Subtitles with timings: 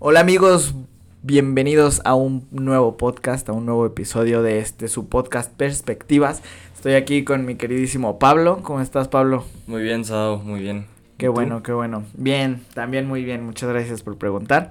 [0.00, 0.74] Hola amigos,
[1.22, 6.42] bienvenidos a un nuevo podcast, a un nuevo episodio de este su podcast Perspectivas.
[6.74, 8.60] Estoy aquí con mi queridísimo Pablo.
[8.62, 9.44] ¿Cómo estás, Pablo?
[9.66, 10.86] Muy bien, Sao, muy bien.
[11.16, 12.04] Qué bueno, qué bueno.
[12.14, 13.44] Bien, también muy bien.
[13.44, 14.70] Muchas gracias por preguntar.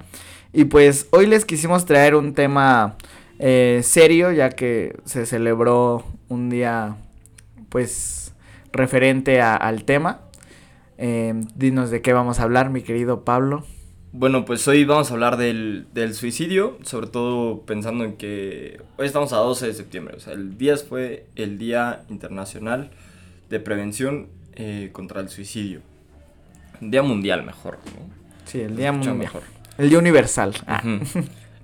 [0.51, 2.97] Y pues hoy les quisimos traer un tema
[3.39, 6.97] eh, serio, ya que se celebró un día,
[7.69, 8.35] pues,
[8.71, 10.19] referente al tema.
[10.97, 13.63] Eh, dinos de qué vamos a hablar, mi querido Pablo.
[14.15, 19.33] Bueno, pues hoy vamos a hablar del, suicidio, sobre todo pensando en que hoy estamos
[19.33, 22.91] a 12 de septiembre, o sea, el día fue el Día Internacional
[23.49, 25.81] de Prevención eh, contra el Suicidio.
[26.79, 28.07] Día mundial mejor, ¿no?
[28.45, 29.15] Sí, el día mundial.
[29.15, 29.41] Mejor.
[29.79, 30.53] El día universal.
[30.67, 30.83] Ah.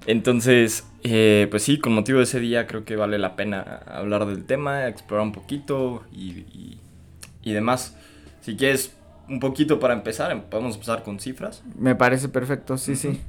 [0.08, 4.26] Entonces, eh, pues sí, con motivo de ese día creo que vale la pena hablar
[4.26, 6.80] del tema, explorar un poquito y,
[7.44, 7.96] y demás.
[8.42, 8.96] Si quieres
[9.30, 11.64] un poquito para empezar, podemos empezar con cifras.
[11.78, 13.22] Me parece perfecto, sí, sí.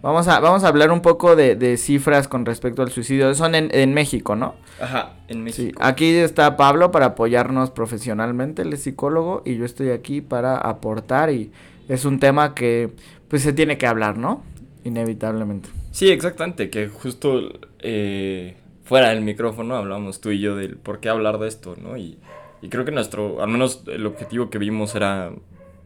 [0.00, 3.34] Vamos a, vamos a hablar un poco de, cifras con respecto al suicidio.
[3.34, 4.54] Son en, México, ¿no?
[4.80, 5.70] Ajá, en México.
[5.70, 5.74] Sí.
[5.80, 11.30] Aquí está Pablo para apoyarnos profesionalmente, él es psicólogo, y yo estoy aquí para aportar
[11.30, 11.50] y
[11.88, 12.92] es un tema que
[13.28, 14.42] pues se tiene que hablar, ¿no?
[14.84, 15.68] Inevitablemente.
[15.90, 17.40] Sí, exactamente, que justo
[17.80, 21.96] eh, fuera del micrófono hablamos tú y yo del por qué hablar de esto, ¿no?
[21.96, 22.18] Y
[22.60, 25.32] y creo que nuestro, al menos el objetivo que vimos era,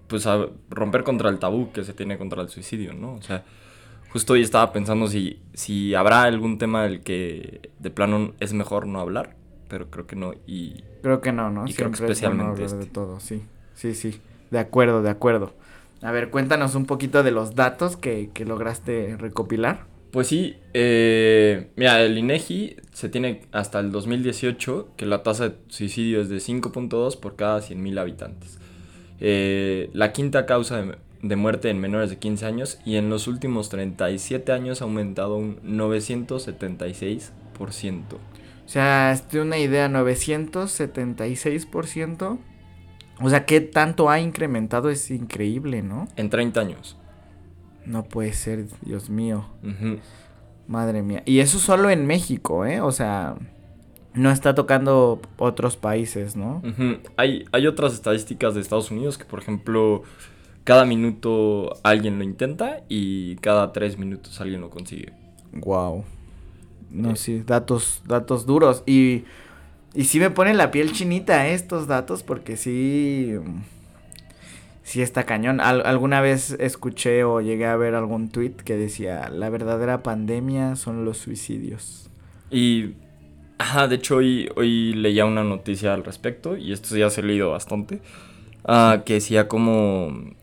[0.09, 0.27] pues,
[0.71, 3.15] romper contra el tabú que se tiene contra el suicidio, ¿no?
[3.15, 3.45] O sea,
[4.11, 8.87] justo hoy estaba pensando si, si habrá algún tema del que de plano es mejor
[8.87, 9.37] no hablar,
[9.69, 10.35] pero creo que no.
[10.47, 11.67] Y, creo que no, ¿no?
[11.67, 12.79] Y creo que especialmente este.
[12.79, 13.43] de todo, sí.
[13.75, 14.21] Sí, sí.
[14.51, 15.53] De acuerdo, de acuerdo.
[16.03, 19.87] A ver, cuéntanos un poquito de los datos que, que lograste recopilar.
[20.13, 25.55] Pues sí, eh, mira, el INEGI se tiene hasta el 2018 que la tasa de
[25.69, 28.59] suicidio es de 5.2 por cada 100.000 habitantes.
[29.21, 30.85] Eh, la quinta causa
[31.23, 35.37] de, muerte en menores de 15 años y en los últimos 37 años ha aumentado
[35.37, 38.03] un 976%.
[38.13, 38.19] O
[38.67, 42.39] sea, de una idea, 976%.
[43.19, 44.91] O sea, ¿qué tanto ha incrementado?
[44.91, 46.07] Es increíble, ¿no?
[46.17, 46.99] En 30 años.
[47.87, 49.47] No puede ser, Dios mío.
[50.69, 51.23] Madre mía.
[51.27, 52.81] Y eso solo en México, ¿eh?
[52.81, 53.37] O sea,
[54.15, 56.63] no está tocando otros países, ¿no?
[57.17, 60.03] hay, hay otras estadísticas de Estados Unidos que, por ejemplo,
[60.65, 65.13] cada minuto alguien lo intenta y cada tres minutos alguien lo consigue.
[65.53, 66.05] Wow.
[66.91, 67.17] No, eh.
[67.17, 68.83] sí, datos, datos duros.
[68.87, 69.25] Y,
[69.95, 71.55] y sí me ponen la piel chinita ¿eh?
[71.55, 73.35] estos datos porque sí
[74.83, 75.61] sí está cañón.
[75.61, 81.05] alguna vez escuché o llegué a ver algún tweet que decía, la verdadera pandemia son
[81.05, 82.11] los suicidios.
[82.51, 82.95] Y,
[83.59, 87.25] ajá, de hecho hoy, hoy leía una noticia al respecto, y esto ya se ha
[87.25, 88.01] leído bastante,
[88.65, 90.35] uh, que decía como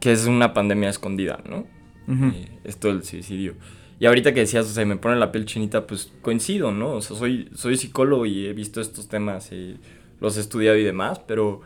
[0.00, 1.66] que es una pandemia escondida, ¿no?
[2.06, 3.54] Eh, esto del suicidio.
[3.98, 6.90] Y ahorita que decías, o sea, me pone la piel chinita, pues coincido, ¿no?
[6.90, 9.78] O sea, soy, soy psicólogo y he visto estos temas y
[10.20, 11.62] los he estudiado y demás, pero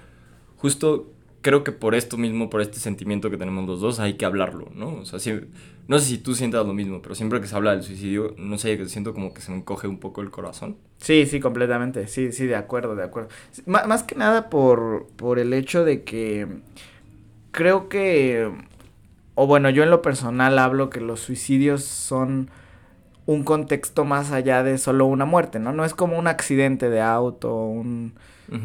[0.56, 1.10] justo
[1.48, 4.68] creo que por esto mismo, por este sentimiento que tenemos los dos, hay que hablarlo,
[4.74, 4.96] ¿no?
[4.96, 5.18] O sea,
[5.86, 8.58] no sé si tú sientas lo mismo, pero siempre que se habla del suicidio, no
[8.58, 10.76] sé, siento como que se me encoge un poco el corazón.
[10.98, 13.30] Sí, sí, completamente, sí, sí, de acuerdo, de acuerdo.
[13.64, 16.46] más que nada por, por el hecho de que
[17.50, 18.52] creo que,
[19.34, 22.50] o bueno, yo en lo personal hablo que los suicidios son
[23.24, 25.72] un contexto más allá de solo una muerte, ¿no?
[25.72, 28.12] No es como un accidente de auto, un...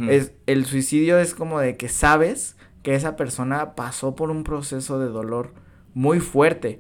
[0.10, 5.00] es, el suicidio es como de que sabes que esa persona pasó por un proceso
[5.00, 5.54] de dolor
[5.94, 6.80] muy fuerte.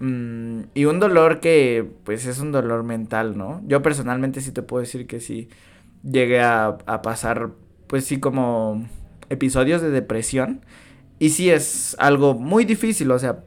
[0.00, 3.62] Mm, y un dolor que pues es un dolor mental, ¿no?
[3.66, 5.48] Yo personalmente sí te puedo decir que sí
[6.02, 7.50] llegué a, pasar
[7.86, 8.86] pues sí como
[9.30, 10.60] episodios de depresión.
[11.20, 13.44] Y sí es algo muy difícil, o sea,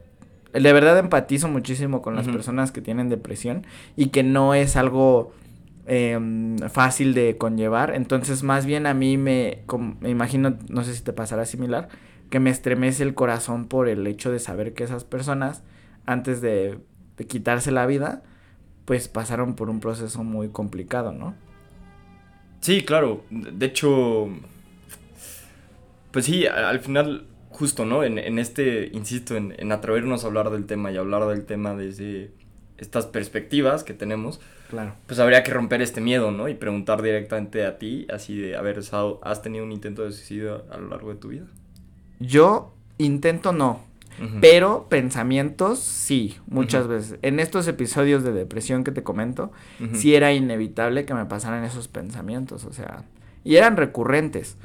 [0.54, 5.32] de verdad empatizo muchísimo con las personas que tienen depresión y que no es algo
[5.88, 7.94] em, fácil de conllevar.
[7.94, 9.64] Entonces, más bien a mí me,
[10.00, 11.88] me imagino, no sé si te pasará similar,
[12.30, 15.62] que me estremece el corazón por el hecho de saber que esas personas,
[16.06, 16.78] antes de,
[17.16, 18.22] de quitarse la vida,
[18.84, 21.34] pues pasaron por un proceso muy complicado, ¿no?
[22.60, 23.24] Sí, claro.
[23.30, 24.28] De hecho,
[26.10, 28.04] pues sí, al final, justo, ¿no?
[28.04, 31.74] En, en este, insisto, en, en, atrevernos a hablar del tema y hablar del tema
[31.74, 32.30] desde
[32.76, 34.94] estas perspectivas que tenemos, claro.
[35.06, 36.48] pues habría que romper este miedo, ¿no?
[36.48, 38.80] Y preguntar directamente a ti, así de, a ver,
[39.22, 41.46] ¿has tenido un intento de suicidio a lo largo de tu vida?
[42.20, 43.84] Yo intento no,
[44.40, 47.18] pero pensamientos sí, muchas veces.
[47.22, 49.52] En estos episodios de depresión que te comento,
[49.92, 53.04] sí era inevitable que me pasaran esos pensamientos, o sea,
[53.44, 54.56] y eran recurrentes.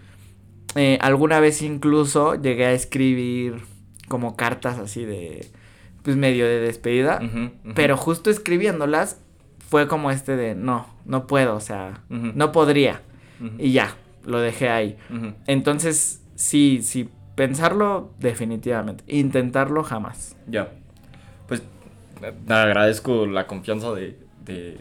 [0.75, 3.61] Eh, alguna vez incluso llegué a escribir
[4.07, 5.47] como cartas así de
[6.01, 7.21] pues medio de despedida,
[7.75, 9.19] pero justo escribiéndolas
[9.73, 13.01] fue como este de, no, no puedo, o sea, no podría.
[13.57, 14.97] Y ya, lo dejé ahí.
[15.47, 20.35] Entonces, sí, sí, pensarlo definitivamente, intentarlo jamás.
[20.47, 20.69] Ya.
[21.47, 21.63] Pues
[22.45, 24.15] te agradezco la confianza de,
[24.45, 24.77] de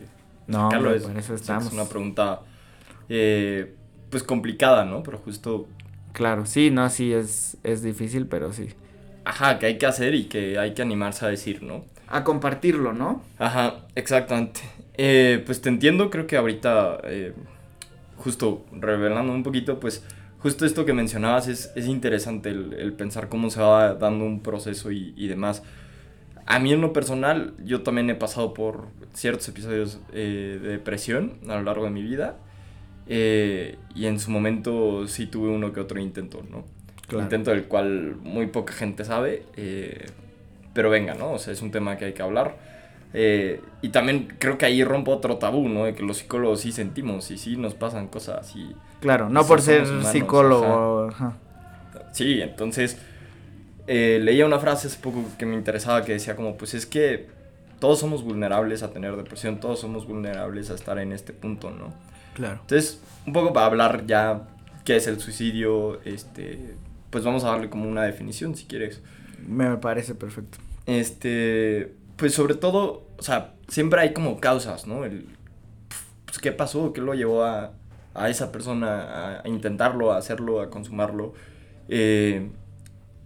[0.47, 1.73] No, hombre, Es- por eso es estamos.
[1.73, 2.41] una pregunta
[3.09, 3.75] eh,
[4.11, 5.03] pues complicada, ¿no?
[5.03, 5.69] Pero justo,
[6.13, 8.69] Claro, sí, no, sí, es, es difícil, pero sí.
[9.25, 11.87] ajá, que hay que hacer y que hay que animarse a decir, ¿no?
[12.09, 13.23] A compartirlo, ¿no?
[13.39, 14.61] Ajá, exactamente.
[14.95, 17.35] Eh, pues te entiendo, creo que ahorita, eh,
[18.17, 20.05] justo revelando un poquito, pues
[20.39, 24.43] justo esto que mencionabas es, es interesante el, el pensar cómo se va dando un
[24.43, 25.63] proceso y, y demás.
[26.47, 31.39] A mí en lo personal, yo también he pasado por ciertos episodios eh, de depresión
[31.49, 32.39] a lo largo de mi vida.
[33.07, 36.65] eh, y en su momento sí tuve uno que otro intento, ¿no?
[37.09, 37.25] Claro.
[37.25, 39.45] Intento del cual muy poca gente sabe.
[39.57, 40.07] eh,
[40.75, 41.33] pero venga, ¿no?
[41.33, 42.57] O sea, es un tema que hay que hablar.
[43.15, 45.85] Eh, y también creo que ahí rompo otro tabú, ¿no?
[45.85, 48.75] De que los psicólogos sí sentimos y sí nos pasan cosas y...
[49.01, 51.09] Claro, no por ser humanos, psicólogo.
[51.09, 51.37] ajá.
[52.13, 52.99] Sí, entonces
[53.87, 57.29] eh, leía una frase hace poco que me interesaba que decía como, pues es que
[57.81, 61.93] todos somos vulnerables a tener depresión, todos somos vulnerables a estar en este punto, ¿no?
[62.35, 62.61] Claro.
[62.61, 64.43] Entonces, un poco para hablar ya
[64.85, 66.75] qué es el suicidio, este,
[67.11, 69.03] pues vamos a darle como una definición si quieres.
[69.47, 70.59] Me parece perfecto.
[70.87, 75.05] Este, pues sobre todo, o sea, siempre hay como causas, ¿no?
[75.05, 75.27] El,
[76.27, 76.93] pues, ¿qué pasó?
[76.93, 77.73] ¿Qué lo llevó a,
[78.15, 81.35] a esa persona a, a intentarlo, a hacerlo, a consumarlo?
[81.89, 82.51] Eh,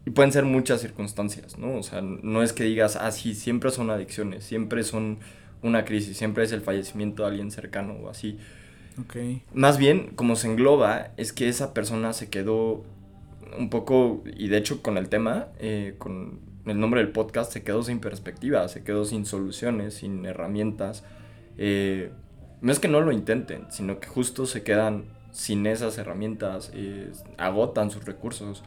[0.05, 1.77] y pueden ser muchas circunstancias, ¿no?
[1.77, 5.19] O sea, no es que digas, ah, sí, siempre son adicciones, siempre son
[5.63, 8.39] una crisis, siempre es el fallecimiento de alguien cercano o así.
[9.53, 12.85] Más bien, como se engloba, es que esa persona se quedó
[13.59, 16.39] un poco, y de hecho con el tema, eh, con
[16.71, 21.05] el nombre del podcast, se quedó sin perspectiva, se quedó sin soluciones, sin herramientas.
[21.59, 22.11] Eh,
[22.61, 27.13] no es que no lo intenten, sino que justo se quedan sin esas herramientas, eh,
[27.37, 28.63] agotan sus recursos.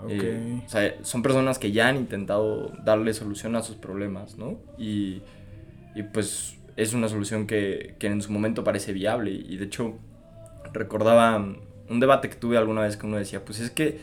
[0.00, 0.10] Ok.
[0.10, 4.58] Eh, o sea, son personas que ya han intentado darle solución a sus problemas, ¿no?
[4.78, 5.22] Y,
[5.94, 9.30] y pues es una solución que, que en su momento parece viable.
[9.30, 9.94] Y de hecho,
[10.72, 11.36] recordaba
[11.88, 13.98] un debate que tuve alguna vez que uno decía, pues es que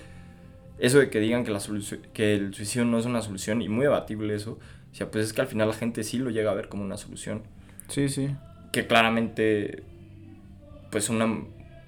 [0.81, 3.69] eso de que digan que, la solución, que el suicidio no es una solución, y
[3.69, 4.59] muy debatible eso,
[4.91, 6.83] o sea, pues es que al final la gente sí lo llega a ver como
[6.83, 7.43] una solución.
[7.87, 8.35] Sí, sí.
[8.73, 9.83] Que claramente,
[10.91, 11.27] pues una,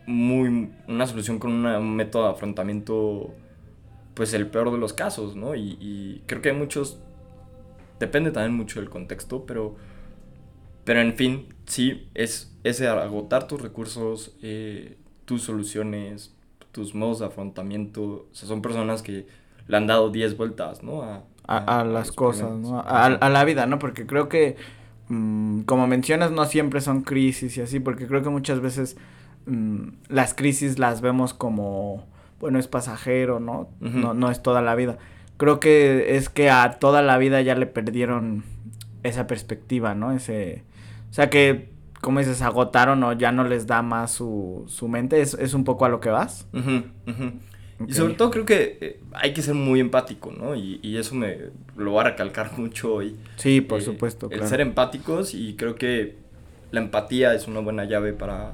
[0.05, 3.33] muy, una solución con una- un método de afrontamiento
[4.13, 5.55] pues el peor de los casos, ¿no?
[5.55, 6.99] Y, y creo que hay muchos,
[7.99, 9.75] depende también mucho del contexto, pero,
[10.83, 16.35] pero en fin, sí, es ese agotar tus recursos, eh, tus soluciones,
[16.73, 19.25] tus modos de afrontamiento, o sea, son personas que
[19.67, 21.03] le han dado 10 vueltas, ¿no?
[21.03, 22.51] A, A, a las cosas.
[22.51, 22.79] ¿no?
[22.79, 23.79] A, a la vida, ¿no?
[23.79, 24.57] Porque creo que,
[25.07, 28.97] mm, como mencionas, no siempre son crisis y así, porque creo que muchas veces
[29.45, 32.05] mm, las crisis las vemos como,
[32.39, 33.69] bueno, es pasajero, ¿no?
[33.79, 34.97] No, no es toda la vida.
[35.37, 38.43] Creo que es que a toda la vida ya le perdieron
[39.03, 40.11] esa perspectiva, ¿no?
[40.11, 40.63] Ese,
[41.11, 41.72] o sea que,
[42.03, 45.63] como dices, agotaron o ya no les da más su, su mente, ¿Es, es un
[45.63, 46.45] poco a lo que vas.
[47.87, 50.55] Y sobre todo creo que eh, hay que ser muy empático, ¿no?
[50.55, 51.37] Y, y eso me
[51.75, 53.15] lo voy a recalcar mucho hoy.
[53.37, 56.15] Sí, por Eh, supuesto, El ser empáticos y creo que
[56.71, 58.53] la empatía es una buena llave para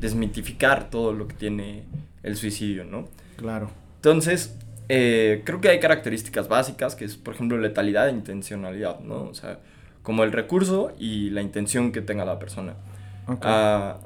[0.00, 1.84] desmitificar todo lo que tiene
[2.22, 3.08] el suicidio, ¿no?
[3.36, 3.70] Claro.
[3.96, 4.56] Entonces,
[4.88, 9.22] eh, creo que hay características básicas, que es, por ejemplo, letalidad e intencionalidad, ¿no?
[9.24, 9.58] O sea,
[10.06, 12.74] como el recurso y la intención que tenga la persona.
[13.26, 13.40] Ok.
[13.42, 13.96] Ah,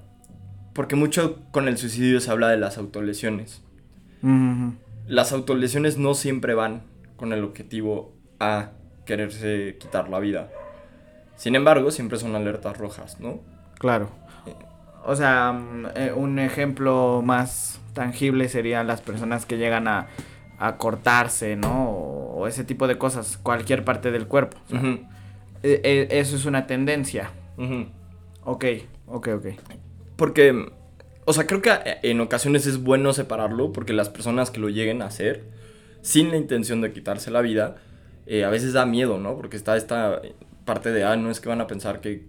[0.72, 3.62] porque mucho con el suicidio se habla de las autolesiones.
[4.22, 4.76] Ujú.
[5.06, 6.84] Las autolesiones no siempre van
[7.16, 8.70] con el objetivo a
[9.04, 10.48] quererse quitar la vida.
[11.36, 13.40] Sin embargo, siempre son alertas rojas, ¿no?
[13.78, 14.08] Claro.
[14.46, 14.54] Eh.
[15.04, 20.06] O sea, mm, eh, un ejemplo más tangible serían las personas que llegan a,
[20.58, 21.90] a cortarse, ¿no?
[21.90, 24.56] O, ese tipo de cosas, cualquier parte del cuerpo.
[24.64, 25.00] O sea, Ujú,
[25.62, 27.30] eh, eh, eso es una tendencia.
[27.56, 27.86] ujú.
[28.44, 28.64] Ok,
[29.06, 29.46] ok, ok.
[30.16, 30.66] Porque,
[31.26, 34.70] o sea, creo que eh, en ocasiones es bueno separarlo porque las personas que lo
[34.70, 35.44] lleguen a hacer
[36.02, 37.76] sin la intención de quitarse la vida,
[38.26, 39.36] eh, a veces da miedo, ¿no?
[39.36, 40.22] Porque está esta
[40.64, 42.26] parte de, ah, no es que van a pensar que,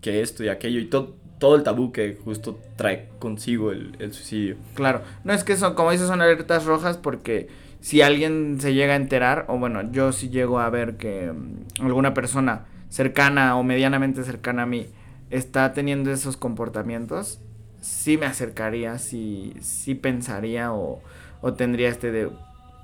[0.00, 4.12] que esto y aquello y todo, todo el tabú que justo trae consigo el, el
[4.12, 4.56] suicidio.
[4.74, 5.02] Claro.
[5.24, 7.48] No es que son, como dices, son alertas rojas porque
[7.82, 11.84] si alguien se llega a enterar, o bueno, yo sí llego a ver que mm,
[11.84, 14.86] alguna persona cercana o medianamente cercana a mí
[15.28, 17.40] está teniendo esos comportamientos,
[17.82, 21.02] sí me acercaría, sí, sí pensaría o,
[21.42, 22.30] o tendría este de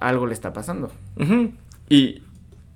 [0.01, 0.91] algo le está pasando.
[1.89, 2.23] Y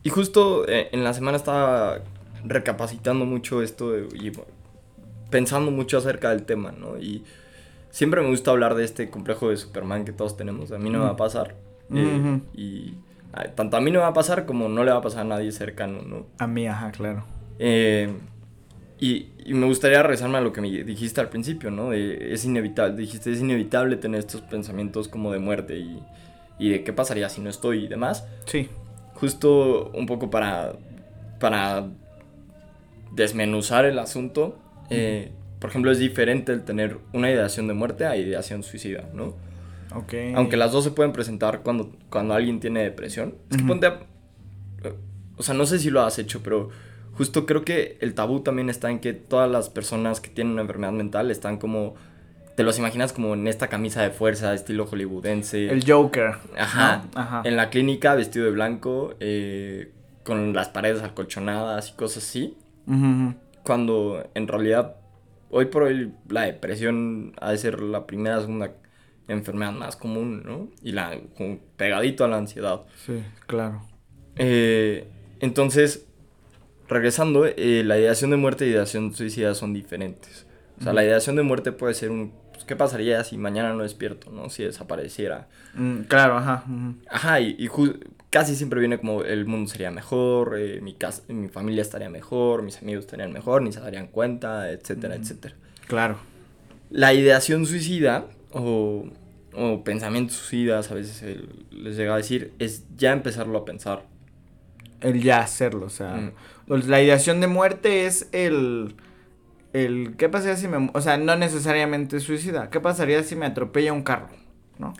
[0.05, 2.00] y justo eh, en la semana estaba
[2.45, 4.33] recapacitando mucho esto y
[5.31, 6.99] pensando mucho acerca del tema, ¿no?
[6.99, 7.25] Y
[7.91, 10.73] siempre me gusta hablar de este complejo de Superman que todos tenemos.
[10.73, 11.55] A mí no me va a pasar.
[11.94, 12.94] Eh, y
[13.54, 15.25] tanto a mí no me va a pasar como no le va a pasar a
[15.25, 16.26] nadie cercano, ¿no?
[16.38, 17.25] A mí, ajá, claro.
[17.58, 18.12] Eh,
[18.99, 21.92] y, y, me gustaría regresarme a lo que me dijiste al principio, ¿no?
[21.92, 26.00] es inevitable, dijiste, es inevitable tener estos pensamientos como de muerte y,
[26.58, 28.26] y de qué pasaría si no estoy y demás.
[28.46, 28.68] Sí.
[29.14, 30.75] Justo un poco para,
[31.40, 31.87] para
[33.12, 34.58] desmenuzar el asunto.
[34.90, 39.34] Eh, por ejemplo, es diferente el tener una ideación de muerte a ideación suicida, ¿no?
[39.96, 40.14] Ok.
[40.34, 43.34] Aunque las dos se pueden presentar cuando, cuando alguien tiene depresión.
[43.50, 44.00] Es que ponte a,
[45.37, 46.70] O sea, no sé si lo has hecho, pero
[47.14, 50.62] justo creo que el tabú también está en que todas las personas que tienen una
[50.62, 51.94] enfermedad mental están como
[52.54, 55.68] te los imaginas como en esta camisa de fuerza, estilo hollywoodense.
[55.70, 56.34] El Joker.
[56.58, 57.04] Ajá.
[57.14, 57.42] Ajá.
[57.44, 59.90] En la clínica, vestido de blanco, eh,
[60.22, 62.56] con las paredes acolchonadas y cosas así.
[63.62, 64.96] Cuando en realidad,
[65.50, 68.72] hoy por hoy, la depresión ha de ser la primera, segunda
[69.29, 70.69] enfermedad más común, ¿no?
[70.83, 71.19] Y la
[71.76, 72.83] pegadito a la ansiedad.
[73.07, 73.83] Sí, claro.
[74.37, 75.07] Eh,
[75.41, 76.07] entonces,
[76.88, 80.47] regresando, eh, la ideación de muerte y ideación suicida son diferentes.
[80.81, 83.83] O sea, la ideación de muerte puede ser un pues, ¿qué pasaría si mañana no
[83.83, 84.49] despierto, no?
[84.49, 85.49] Si desapareciera.
[85.75, 86.64] Mm, claro, ajá.
[87.11, 87.69] Ajá, y,
[88.31, 92.62] casi siempre viene como el mundo sería mejor, eh, mi, casa, mi familia estaría mejor,
[92.62, 95.57] mis amigos estarían mejor, ni se darían cuenta, etcétera, etcétera.
[95.88, 96.19] Claro.
[96.91, 99.04] La ideación suicida o,
[99.54, 101.40] o pensamientos suicidas, a veces
[101.71, 104.04] les llega a decir, es ya empezarlo a pensar.
[105.00, 106.14] El ya hacerlo, o sea,
[106.68, 106.88] mm.
[106.88, 108.94] la ideación de muerte es el
[109.73, 113.92] el qué pasaría si me, o sea, no necesariamente suicida, ¿qué pasaría si me atropella
[113.92, 114.28] un carro,
[114.78, 114.92] ¿no?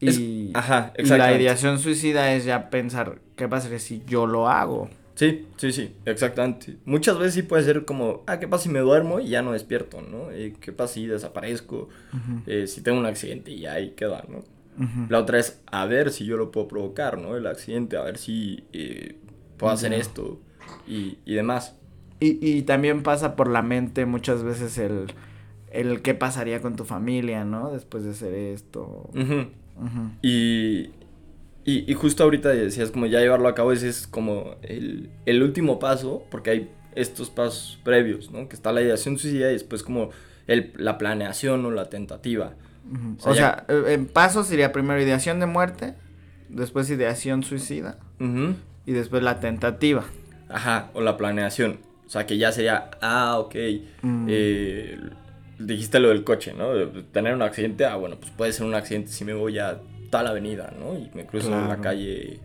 [0.00, 4.88] Y, ajá, la ideación suicida es ya pensar, ¿qué pasaría si yo lo hago?
[5.20, 6.78] Sí, sí, sí, exactamente.
[6.86, 9.52] Muchas veces sí puede ser como, ah, ¿qué pasa si me duermo y ya no
[9.52, 10.30] despierto, ¿no?
[10.30, 11.90] Eh, ¿Qué pasa si desaparezco?
[12.46, 14.42] Eh, si tengo un accidente y ahí queda, ¿no?
[15.10, 17.36] La otra es a ver si yo lo puedo provocar, ¿no?
[17.36, 19.16] El accidente, a ver si eh,
[19.58, 20.40] puedo hacer esto
[20.88, 21.76] y, y demás.
[22.18, 25.12] Y, y también pasa por la mente muchas veces el,
[25.70, 27.70] el qué pasaría con tu familia, ¿no?
[27.72, 29.10] Después de hacer esto.
[30.22, 30.92] Y,
[31.64, 35.42] y, y, justo ahorita decías como ya llevarlo a cabo, ese es como el, el
[35.42, 38.48] último paso, porque hay estos pasos previos, ¿no?
[38.48, 40.10] Que está la ideación suicida y después como
[40.46, 42.54] el, la planeación o la tentativa.
[43.24, 45.94] O sea, eh, en paso sería primero ideación de muerte,
[46.48, 47.98] después ideación suicida
[48.86, 50.04] y después la tentativa.
[50.48, 51.78] Ajá, o la planeación.
[52.06, 53.54] O sea, que ya sería, ah, ok,
[54.02, 54.26] mm.
[54.28, 54.98] eh,
[55.60, 56.74] dijiste lo del coche, ¿no?
[57.12, 59.78] Tener un accidente, ah, bueno, pues puede ser un accidente si me voy a
[60.10, 60.98] tal avenida, ¿no?
[60.98, 62.40] Y me cruzo en la calle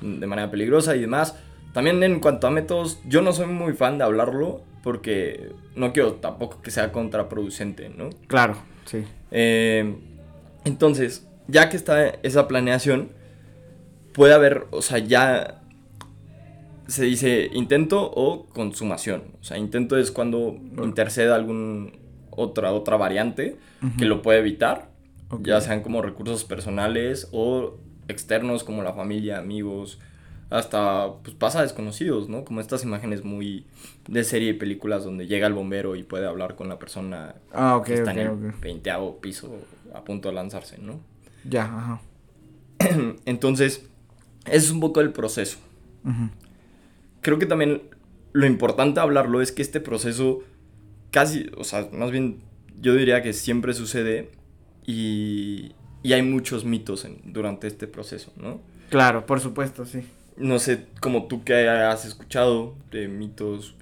[0.00, 1.36] de manera peligrosa y demás.
[1.72, 6.14] También en cuanto a métodos, yo no soy muy fan de hablarlo porque no quiero
[6.14, 8.10] tampoco que sea contraproducente, ¿no?
[8.28, 9.04] Claro, sí.
[9.30, 9.96] Eh,
[10.64, 13.10] entonces, ya que está esa planeación,
[14.12, 15.60] puede haber, o sea, ya
[16.86, 19.24] se dice intento o consumación.
[19.40, 21.98] O sea, intento es cuando intercede algún
[22.30, 23.56] otra, otra variante
[23.98, 24.85] que lo puede evitar,
[25.40, 27.78] ya sean como recursos personales o
[28.08, 29.98] externos como la familia, amigos,
[30.50, 32.44] hasta pues pasa desconocidos, ¿no?
[32.44, 33.66] Como estas imágenes muy
[34.08, 37.82] de serie y películas donde llega el bombero y puede hablar con la persona ah,
[37.84, 39.56] que está en el veinteavo piso
[39.94, 41.00] a punto de lanzarse, ¿no?
[41.44, 42.00] Ya, ajá.
[43.24, 43.86] Entonces,
[44.44, 45.58] ese es un poco el proceso
[47.26, 47.82] creo que también
[48.32, 50.44] lo importante hablarlo es que este proceso
[51.10, 52.38] casi, o sea, más bien
[52.80, 54.30] yo diría que siempre sucede
[54.86, 58.60] y, y hay muchos mitos durante este proceso, ¿no?
[58.90, 60.06] Claro, por supuesto, sí.
[60.36, 63.74] No sé, como tú que has escuchado de mitos.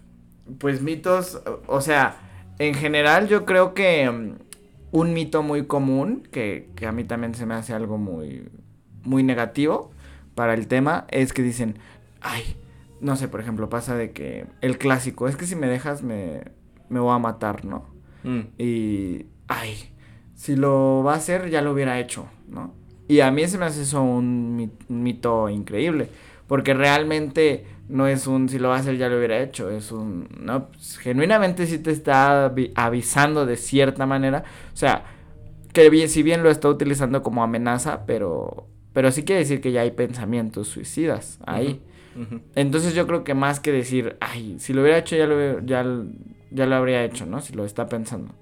[0.58, 2.16] Pues mitos, o sea,
[2.58, 4.36] en general yo creo que mm,
[4.92, 8.48] un mito muy común, que, que a mí también se me hace algo muy,
[9.02, 9.90] muy negativo
[10.34, 11.78] para el tema, es que dicen,
[12.20, 12.56] ay,
[13.00, 16.42] no sé, por ejemplo, pasa de que el clásico, es que si me dejas me,
[16.88, 17.86] me voy a matar, ¿no?
[18.22, 18.40] Mm.
[18.56, 19.90] Y, ay,
[20.44, 22.74] si lo va a hacer ya lo hubiera hecho, ¿no?
[23.08, 26.08] Y a mí se me hace eso un mito increíble,
[26.46, 29.90] porque realmente no es un si lo va a hacer ya lo hubiera hecho, es
[29.90, 35.06] un, no, pues, genuinamente sí te está avisando de cierta manera, o sea,
[35.72, 39.72] que bien, si bien lo está utilizando como amenaza, pero, pero sí quiere decir que
[39.72, 41.80] ya hay pensamientos suicidas ahí.
[42.54, 45.86] Entonces yo creo que más que decir, ay, si lo hubiera hecho ya lo, ya,
[46.50, 47.40] ya lo habría hecho, ¿no?
[47.40, 48.34] Si lo está pensando.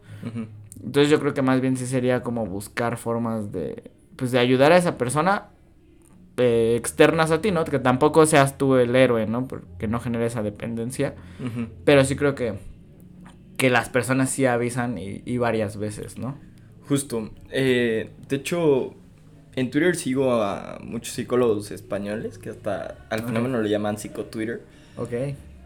[0.84, 4.72] Entonces yo creo que más bien sí sería como buscar formas de, pues de ayudar
[4.72, 5.48] a esa persona
[6.38, 7.64] eh, externas a ti, ¿no?
[7.64, 9.46] Que tampoco seas tú el héroe, ¿no?
[9.46, 11.14] Porque no genera esa dependencia.
[11.84, 12.54] Pero sí creo que,
[13.56, 16.36] que las personas sí avisan y, varias veces, ¿no?
[16.88, 17.30] Justo.
[17.50, 18.94] Eh, de hecho,
[19.54, 24.62] en Twitter sigo a muchos psicólogos españoles que hasta al fenómeno lo llaman psico-Twitter.
[24.96, 25.12] Ok.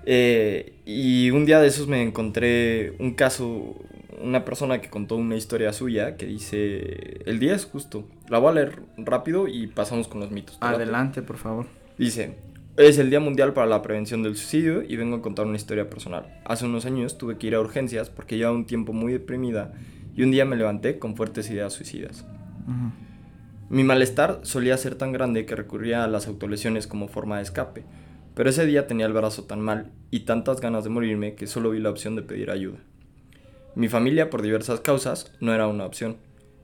[0.05, 3.77] Eh, y un día de esos me encontré un caso,
[4.21, 8.51] una persona que contó una historia suya que dice, el día es justo, la voy
[8.51, 10.59] a leer rápido y pasamos con los mitos.
[10.61, 11.67] Adelante, por favor.
[11.99, 12.37] Dice,
[12.77, 15.89] es el Día Mundial para la Prevención del Suicidio y vengo a contar una historia
[15.89, 16.41] personal.
[16.45, 19.73] Hace unos años tuve que ir a urgencias porque llevaba un tiempo muy deprimida
[20.15, 22.27] y un día me levanté con fuertes ideas suicidas.
[23.69, 27.85] Mi malestar solía ser tan grande que recurría a las autolesiones como forma de escape,
[28.35, 31.71] pero ese día tenía el brazo tan mal y tantas ganas de morirme que solo
[31.71, 32.79] vi la opción de pedir ayuda.
[33.77, 36.17] Mi familia, por diversas causas, no era una opción.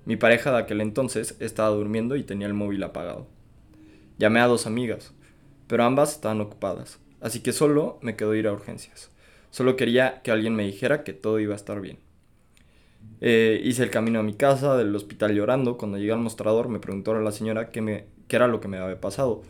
[0.06, 3.26] Mi pareja de aquel entonces estaba durmiendo y tenía el móvil apagado.
[4.16, 5.12] Llamé a dos amigas,
[5.66, 9.10] pero ambas estaban ocupadas, así que solo me quedó ir a urgencias.
[9.50, 11.98] Solo quería que alguien me dijera que todo iba a estar bien.
[13.20, 15.76] Eh, hice el camino a mi casa, del hospital llorando.
[15.76, 18.78] Cuando llegué al mostrador me preguntó a la señora qué, me, era lo que me
[18.78, 19.42] había pasado.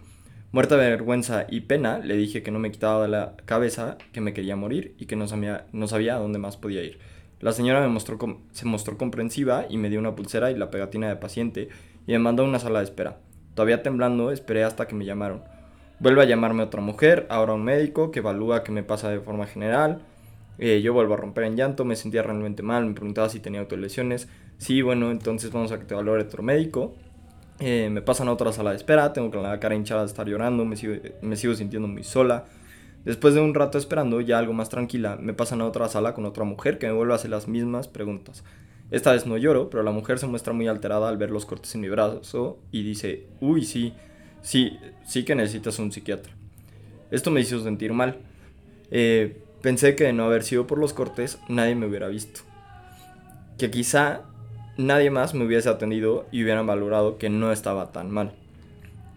[0.50, 4.20] Muerta de vergüenza y pena, le dije que no me quitaba de la cabeza que
[4.20, 6.98] me quería morir y que no sabía, no sabía a dónde más podía ir.
[7.42, 8.18] La señora me mostró,
[8.52, 11.70] se mostró comprensiva y me dio una pulsera y la pegatina de paciente
[12.06, 13.18] y me mandó a una sala de espera.
[13.54, 15.42] Todavía temblando, esperé hasta que me llamaron.
[15.98, 19.46] Vuelve a llamarme otra mujer, ahora un médico que evalúa qué me pasa de forma
[19.46, 20.02] general.
[20.58, 23.58] Eh, yo vuelvo a romper en llanto, me sentía realmente mal, me preguntaba si tenía
[23.58, 24.28] autolesiones.
[24.58, 26.94] Sí, bueno, entonces vamos a que te valore otro médico.
[27.58, 30.64] Eh, me pasan a otra sala de espera, tengo la cara hinchada de estar llorando,
[30.64, 32.44] me sigo, me sigo sintiendo muy sola.
[33.04, 36.24] Después de un rato esperando, ya algo más tranquila, me pasan a otra sala con
[36.24, 38.44] otra mujer que me vuelve a hacer las mismas preguntas.
[38.90, 41.74] Esta vez no lloro, pero la mujer se muestra muy alterada al ver los cortes
[41.74, 43.94] en mi brazo y dice, uy, sí,
[44.42, 46.32] sí, sí que necesitas un psiquiatra.
[47.10, 48.18] Esto me hizo sentir mal.
[48.90, 52.40] Eh, Pensé que de no haber sido por los cortes, nadie me hubiera visto.
[53.58, 54.22] Que quizá
[54.76, 58.32] nadie más me hubiese atendido y hubieran valorado que no estaba tan mal.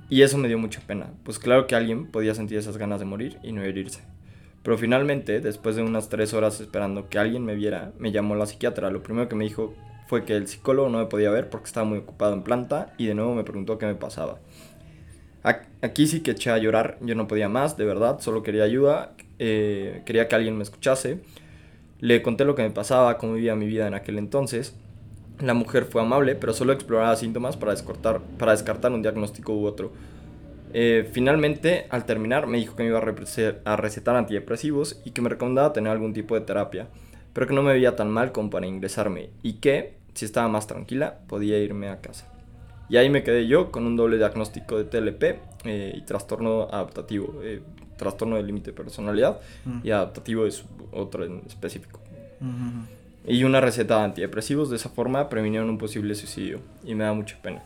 [0.09, 3.05] Y eso me dio mucha pena, pues claro que alguien podía sentir esas ganas de
[3.05, 4.03] morir y no herirse.
[4.61, 8.47] Pero finalmente, después de unas tres horas esperando que alguien me viera, me llamó la
[8.47, 8.89] psiquiatra.
[8.89, 9.75] Lo primero que me dijo
[10.07, 13.05] fue que el psicólogo no me podía ver porque estaba muy ocupado en planta y
[13.05, 14.39] de nuevo me preguntó qué me pasaba.
[15.81, 19.13] Aquí sí que eché a llorar, yo no podía más, de verdad, solo quería ayuda,
[19.37, 21.19] eh, quería que alguien me escuchase.
[21.99, 24.75] Le conté lo que me pasaba, cómo vivía mi vida en aquel entonces.
[25.39, 29.65] La mujer fue amable, pero solo exploraba síntomas para descartar, para descartar un diagnóstico u
[29.65, 29.91] otro.
[30.73, 35.29] Eh, finalmente, al terminar, me dijo que me iba a recetar antidepresivos y que me
[35.29, 36.87] recomendaba tener algún tipo de terapia,
[37.33, 40.67] pero que no me veía tan mal como para ingresarme y que, si estaba más
[40.67, 42.27] tranquila, podía irme a casa.
[42.87, 45.23] Y ahí me quedé yo con un doble diagnóstico de TLP
[45.65, 47.41] eh, y trastorno adaptativo
[47.97, 49.39] trastorno de límite de personalidad
[49.83, 51.99] y adaptativo es otro en específico.
[53.27, 57.13] Y una receta de antidepresivos, de esa forma previnieron un posible suicidio y me da
[57.13, 57.63] mucha pena.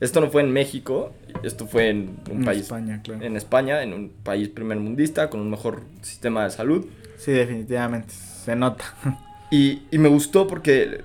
[0.00, 2.62] Esto no fue en México, esto fue en un país.
[2.62, 3.24] España, claro.
[3.24, 6.86] En España, en un país primermundista con un mejor sistema de salud.
[7.16, 8.84] Sí, definitivamente, se nota.
[9.50, 11.00] Y, y me gustó porque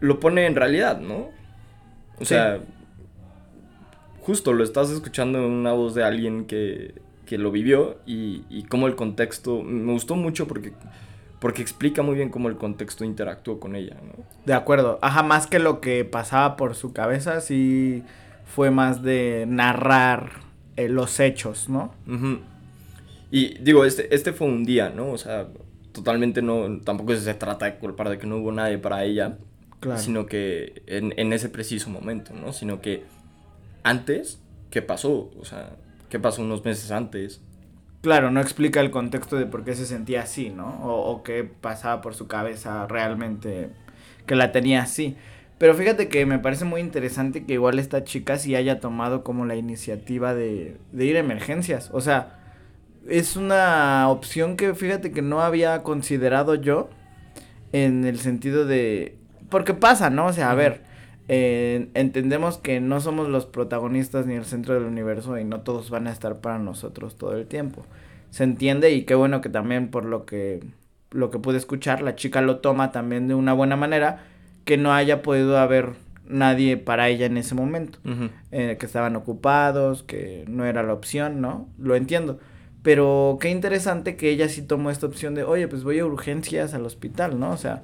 [0.00, 1.30] lo pone en realidad, ¿no?
[2.18, 2.60] O sea,
[4.20, 6.92] justo lo estás escuchando en una voz de alguien que
[7.32, 10.74] que lo vivió y, y cómo el contexto, me gustó mucho porque,
[11.42, 14.24] porque explica muy bien cómo el contexto interactuó con ella, ¿no?
[14.46, 18.04] De acuerdo, ajá, más que lo que pasaba por su cabeza, sí
[18.44, 20.30] fue más de narrar
[20.76, 21.94] eh, los hechos, ¿no?
[23.32, 25.10] Y digo, este, este fue un día, ¿no?
[25.10, 25.48] O sea,
[25.90, 29.36] totalmente no, tampoco se trata de culpar de que no hubo nadie para ella,
[29.80, 30.00] claro.
[30.00, 32.52] sino que en, en ese preciso momento, ¿no?
[32.52, 33.02] Sino que
[33.82, 35.32] antes, ¿qué pasó?
[35.40, 35.70] O sea,
[36.08, 37.40] qué pasó unos meses antes.
[38.02, 40.80] Claro, no explica el contexto de por qué se sentía así, ¿no?
[40.82, 43.70] O, qué pasaba por su cabeza realmente
[44.26, 45.16] que la tenía así.
[45.58, 49.46] Pero fíjate que me parece muy interesante que igual esta chica sí haya tomado como
[49.46, 51.90] la iniciativa de, de ir a emergencias.
[51.92, 52.40] O sea,
[53.08, 56.90] es una opción que fíjate que no había considerado yo
[57.72, 59.16] en el sentido de...
[59.48, 60.26] Porque pasa, ¿no?
[60.26, 60.82] O sea, a ver,
[61.28, 65.90] eh, entendemos que no somos los protagonistas ni el centro del universo y no todos
[65.90, 67.84] van a estar para nosotros todo el tiempo.
[68.30, 70.60] Se entiende y qué bueno que también por lo que
[71.12, 74.24] lo que pude escuchar, la chica lo toma también de una buena manera,
[74.64, 75.90] que no haya podido haber
[76.26, 77.98] nadie para ella en ese momento,
[78.50, 81.68] eh, que estaban ocupados, que no era la opción, ¿no?
[81.78, 82.38] Lo entiendo.
[82.82, 86.74] Pero qué interesante que ella sí tomó esta opción de, oye, pues voy a urgencias
[86.74, 87.50] al hospital, ¿no?
[87.50, 87.82] O sea,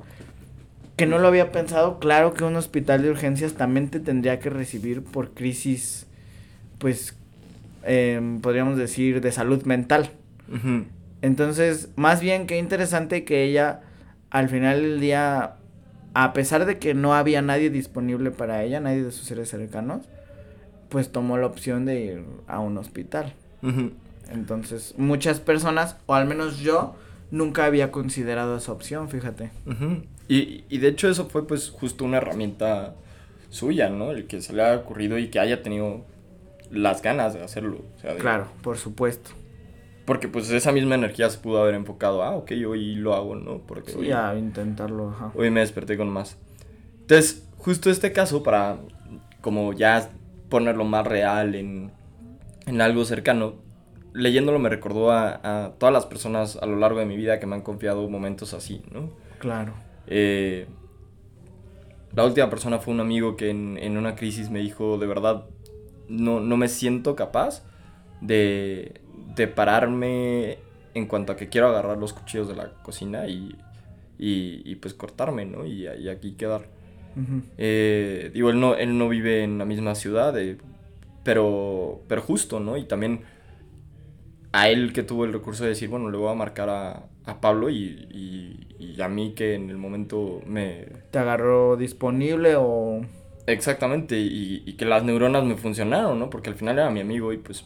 [0.99, 4.51] que no lo había pensado, claro que un hospital de urgencias también te tendría que
[4.51, 6.09] recibir por crisis,
[6.79, 7.17] pues,
[7.85, 10.11] em, podríamos decir, de salud mental.
[11.23, 13.81] Entonces, más bien qué interesante que ella,
[14.31, 15.55] al final del día,
[16.15, 20.07] a pesar de que no había nadie disponible para ella, nadie de sus seres cercanos,
[20.89, 23.35] pues tomó la opción de ir a un hospital.
[24.33, 26.97] Entonces, muchas personas, o al menos yo,
[27.31, 29.51] nunca había considerado esa opción, fíjate.
[30.29, 32.95] Y, y, de hecho eso fue pues justo una herramienta
[33.51, 34.11] suya, ¿no?
[34.11, 36.05] El que se le haya ocurrido y que haya tenido
[36.71, 37.83] las ganas de hacerlo.
[38.19, 39.31] Claro, por supuesto.
[40.05, 43.59] Porque pues esa misma energía se pudo haber enfocado, ah, ok, hoy lo hago, ¿no?
[43.59, 45.33] Porque sí, a intentarlo, ajá.
[45.35, 46.39] Hoy me desperté con más.
[47.01, 48.79] Entonces, justo este caso, para
[49.41, 50.11] como ya
[50.49, 51.91] ponerlo más real en,
[52.67, 53.57] en algo cercano,
[54.15, 57.47] leyéndolo me recordó a, a, todas las personas a lo largo de mi vida que
[57.47, 59.11] me han confiado momentos así, ¿no?
[59.39, 59.75] Claro.
[60.09, 60.67] Eh,
[62.15, 65.45] la última persona fue un amigo que en, en una crisis me dijo, de verdad,
[66.09, 67.63] no, no me siento capaz
[68.21, 69.01] de,
[69.37, 70.59] de pararme
[70.95, 73.55] en cuanto a que quiero agarrar los cuchillos de la cocina y,
[74.19, 75.65] y, pues cortarme, ¿no?
[75.65, 76.67] Y, y aquí quedar.
[77.57, 80.57] Eh, digo, él no, él no vive en la misma ciudad, eh,
[81.25, 82.77] pero, pero justo, ¿no?
[82.77, 83.23] Y también
[84.53, 87.41] a él que tuvo el recurso de decir, bueno, le voy a marcar a, a
[87.41, 88.09] Pablo y,
[88.79, 90.87] y, a mí que en el momento me...
[91.13, 93.01] ¿Te agarró disponible o...?
[93.47, 96.31] Exactamente, y, y que las neuronas me funcionaron, ¿no?
[96.31, 97.65] Porque al final era mi amigo y pues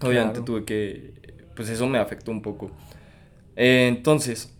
[0.00, 1.12] Obviamente tuve que,
[1.56, 2.70] pues eso me afectó un poco.
[3.56, 4.54] Eh, entonces,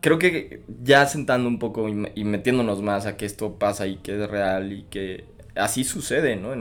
[0.00, 4.20] creo que ya sentando un poco y, metiéndonos más a que esto pasa y que
[4.20, 6.52] es real y que así sucede, ¿no?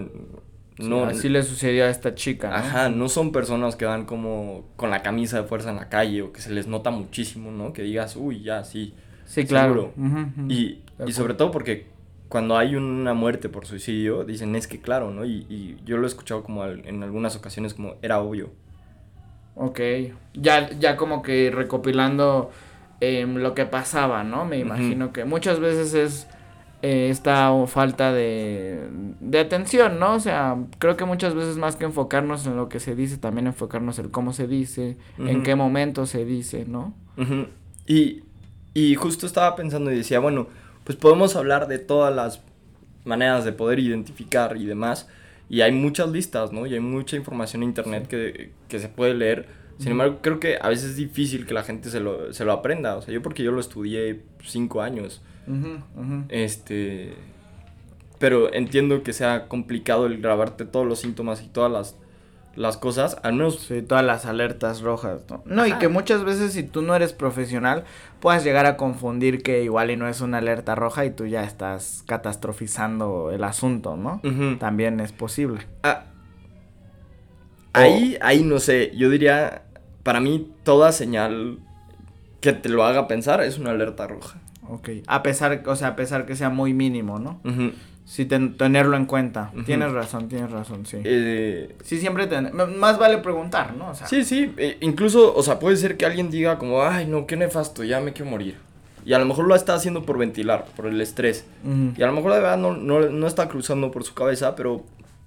[0.80, 2.56] No así le sucedió a esta chica.
[2.56, 6.22] Ajá, no son personas que van como con la camisa de fuerza en la calle
[6.22, 7.74] o que se les nota muchísimo, ¿no?
[7.74, 8.94] Que digas, uy, ya, sí.
[9.26, 9.94] Sí, claro.
[10.48, 11.88] Y, y sobre todo porque
[12.30, 15.26] cuando hay una muerte por suicidio, dicen es que claro, ¿no?
[15.26, 18.52] Y, y yo lo he escuchado como en algunas ocasiones como era obvio.
[19.56, 19.80] Ok,
[20.34, 22.50] ya, ya como que recopilando
[23.02, 24.46] em, lo que pasaba, ¿no?
[24.46, 26.28] Me imagino que muchas veces es
[26.82, 28.88] eh, esta falta de,
[29.20, 30.14] de atención, ¿no?
[30.16, 33.48] O sea, creo que muchas veces más que enfocarnos en lo que se dice, también
[33.48, 36.94] enfocarnos en cómo se dice, en qué momento se dice, ¿no?
[37.86, 38.24] y,
[38.74, 40.48] y justo estaba pensando y decía, bueno,
[40.86, 42.42] pues podemos hablar de todas las
[43.04, 45.08] maneras de poder identificar y demás.
[45.50, 46.66] Y hay muchas listas, ¿no?
[46.66, 49.48] Y hay mucha información en internet que, que, se puede leer.
[49.80, 52.52] Sin embargo, creo que a veces es difícil que la gente se lo, se lo
[52.54, 52.96] aprenda.
[52.96, 55.22] O sea, yo porque yo lo estudié cinco años.
[56.30, 57.16] Este...
[58.20, 61.96] Pero entiendo que sea complicado el grabarte todos los síntomas y todas las
[62.60, 63.60] las cosas, al menos...
[63.60, 65.42] Sí, todas las alertas rojas, ¿no?
[65.46, 67.86] No, y que muchas veces si tú no eres profesional,
[68.20, 71.44] puedas llegar a confundir que igual y no es una alerta roja y tú ya
[71.46, 74.22] estás catastrofizando el asunto, ¿no?
[74.60, 75.62] También es posible.
[75.84, 76.04] Ah,
[77.72, 79.64] ahí, ahí no sé, yo diría,
[80.04, 81.60] para mí toda señal
[82.42, 84.40] que te lo haga pensar es una alerta roja.
[84.70, 87.42] Ok, a pesar, o sea, a pesar que sea muy mínimo, ¿no?
[88.06, 89.52] Sí, tenerlo en cuenta.
[89.68, 90.98] Tienes razón, tienes razón, sí.
[91.04, 92.28] Eh, sí, siempre
[92.76, 93.94] más vale preguntar, ¿no?
[93.94, 97.36] sí, sí, e, incluso, o sea, puede ser que alguien diga como, ay, no, qué
[97.36, 98.58] nefasto, ya me quiero morir.
[99.06, 101.46] Y a lo mejor lo está haciendo por ventilar, por el estrés.
[101.96, 104.84] Y a lo mejor de verdad no, no, está cruzando por su cabeza, pero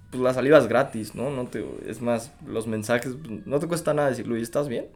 [0.09, 1.31] pues la salida es gratis, ¿no?
[1.31, 4.87] no te, es más, los mensajes, no te cuesta nada decirlo, ¿y estás bien?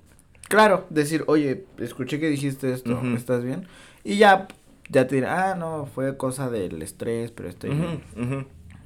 [0.47, 3.67] Claro, decir, oye, escuché que dijiste esto, ¿estás bien?
[4.08, 4.48] Y ya
[4.89, 7.72] ya te dirá, ah, no, fue cosa del estrés, pero estoy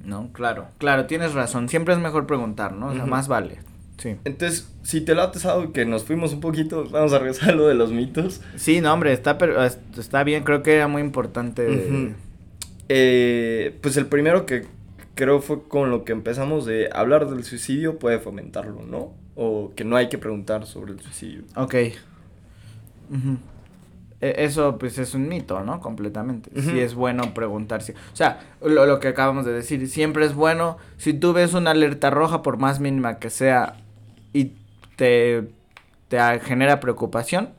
[0.04, 1.68] No, claro, claro, tienes razón.
[1.68, 2.88] Siempre es mejor preguntar, ¿no?
[2.88, 3.58] O sea, más vale.
[3.98, 4.16] Sí.
[4.24, 7.54] Entonces, si te lo ha pesado que nos fuimos un poquito, vamos a regresar a
[7.54, 8.40] lo de los mitos.
[8.56, 12.14] Sí, no, hombre, está, pero, está bien, creo que era muy importante.
[12.88, 14.66] Eh, pues el primero que
[15.14, 19.14] creo fue con lo que empezamos de hablar del suicidio puede fomentarlo, ¿no?
[19.36, 21.44] O que no hay que preguntar sobre el suicidio.
[21.54, 21.74] Ok.
[21.74, 21.94] E,
[24.22, 25.80] eso pues es un mito, ¿no?
[25.80, 26.50] Completamente.
[26.60, 27.94] Si es bueno preguntarse.
[28.12, 31.72] O sea, lo, lo, que acabamos de decir, siempre es bueno, si tú ves una
[31.72, 33.82] alerta roja, por más mínima que sea,
[34.32, 34.52] y
[34.94, 35.50] te,
[36.06, 37.50] te genera preocupación,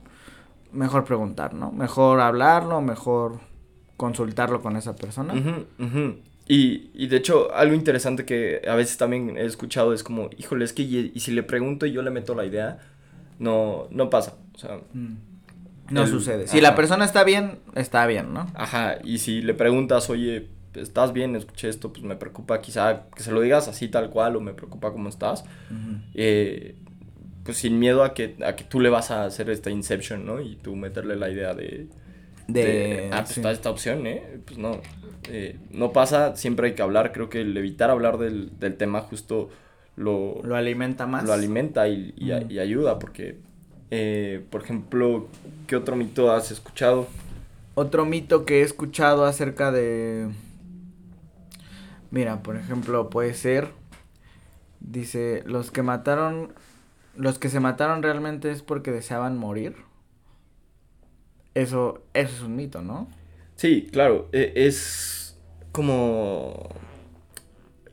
[0.72, 1.74] mejor preguntar, ¿no?
[1.74, 3.40] Mejor hablarlo, mejor
[3.98, 5.34] consultarlo con esa persona.
[6.48, 10.64] Y, y, de hecho, algo interesante que a veces también he escuchado es como, híjole,
[10.64, 12.80] es que y, si le pregunto y yo le meto la idea,
[13.38, 14.36] no, no pasa.
[14.56, 14.80] O sea...
[14.94, 15.33] Mm.
[15.90, 16.48] No sucede.
[16.48, 18.48] Si la persona está bien, está bien, ¿no?
[18.56, 21.36] Ajá, y si le preguntas, oye, ¿estás bien?
[21.36, 24.54] Escuché esto, pues me preocupa quizá que se lo digas así tal cual o me
[24.54, 25.44] preocupa cómo estás.
[26.14, 26.76] eh,
[27.44, 30.40] pues sin miedo a que, a que tú le vas a hacer esta inception, ¿no?
[30.40, 31.88] Y tú meterle la idea de...
[32.48, 33.10] De...
[33.12, 34.40] ah, pues está esta opción, ¿eh?
[34.46, 34.80] Pues no.
[35.30, 37.12] Eh, no pasa, siempre hay que hablar.
[37.12, 39.50] Creo que el evitar hablar del, del tema justo
[39.98, 41.26] lo, Lo alimenta más.
[41.26, 43.40] lo alimenta y, y- y ayuda, porque,
[43.96, 45.28] eh, por ejemplo,
[45.68, 47.08] ¿qué otro mito has escuchado?
[47.76, 50.32] Otro mito que he escuchado acerca de...
[52.10, 53.70] Mira, por ejemplo, puede ser...
[54.80, 56.54] Dice, los que mataron...
[57.16, 59.76] Los que se mataron realmente es porque deseaban morir.
[61.54, 63.08] Eso, eso es un mito, ¿no?
[63.58, 65.38] Sí, claro, e- es
[65.72, 66.68] como...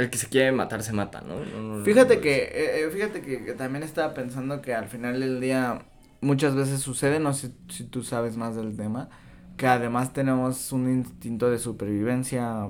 [0.01, 1.37] El que se quiere matar se mata, ¿no?
[1.45, 4.89] No, no, Fíjate no, que, eh, eh, fíjate que, que también estaba pensando que al
[4.89, 5.83] final del día
[6.23, 9.09] muchas veces sucede, no sé si tú sabes más del tema,
[9.57, 12.69] que además tenemos un instinto de supervivencia,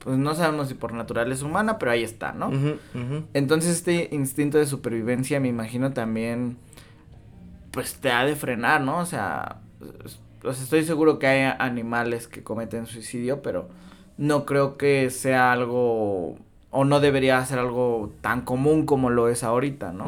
[0.00, 2.50] pues no sabemos si por naturaleza humana, pero ahí está, ¿no?
[3.34, 6.56] Entonces este instinto de supervivencia me imagino también,
[7.70, 8.98] pues te ha de frenar, ¿no?
[8.98, 9.60] O sea,
[10.04, 13.68] es- o sea, estoy seguro que hay animales que cometen suicidio, pero
[14.18, 16.36] no creo que sea algo,
[16.70, 20.06] o no debería ser algo tan común como lo es ahorita, ¿no?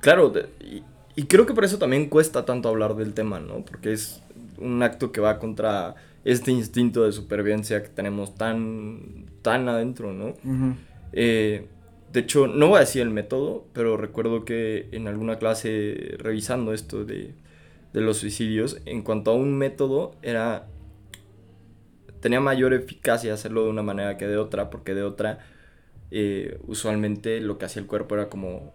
[0.00, 0.82] Claro, de- y,
[1.14, 3.64] y creo que por eso también cuesta tanto hablar del tema, ¿no?
[3.64, 4.22] Porque es
[4.58, 10.34] un acto que va contra este instinto de supervivencia que tenemos tan, tan adentro, ¿no?
[11.12, 11.66] Eh,
[12.12, 16.72] de hecho, no voy a decir el método, pero recuerdo que en alguna clase revisando
[16.72, 17.34] esto de,
[17.92, 20.66] de los suicidios, en cuanto a un método, era
[22.20, 25.38] tenía mayor eficacia hacerlo de una manera que de otra, porque de otra,
[26.10, 28.72] eh, usualmente lo que hacía el cuerpo era como...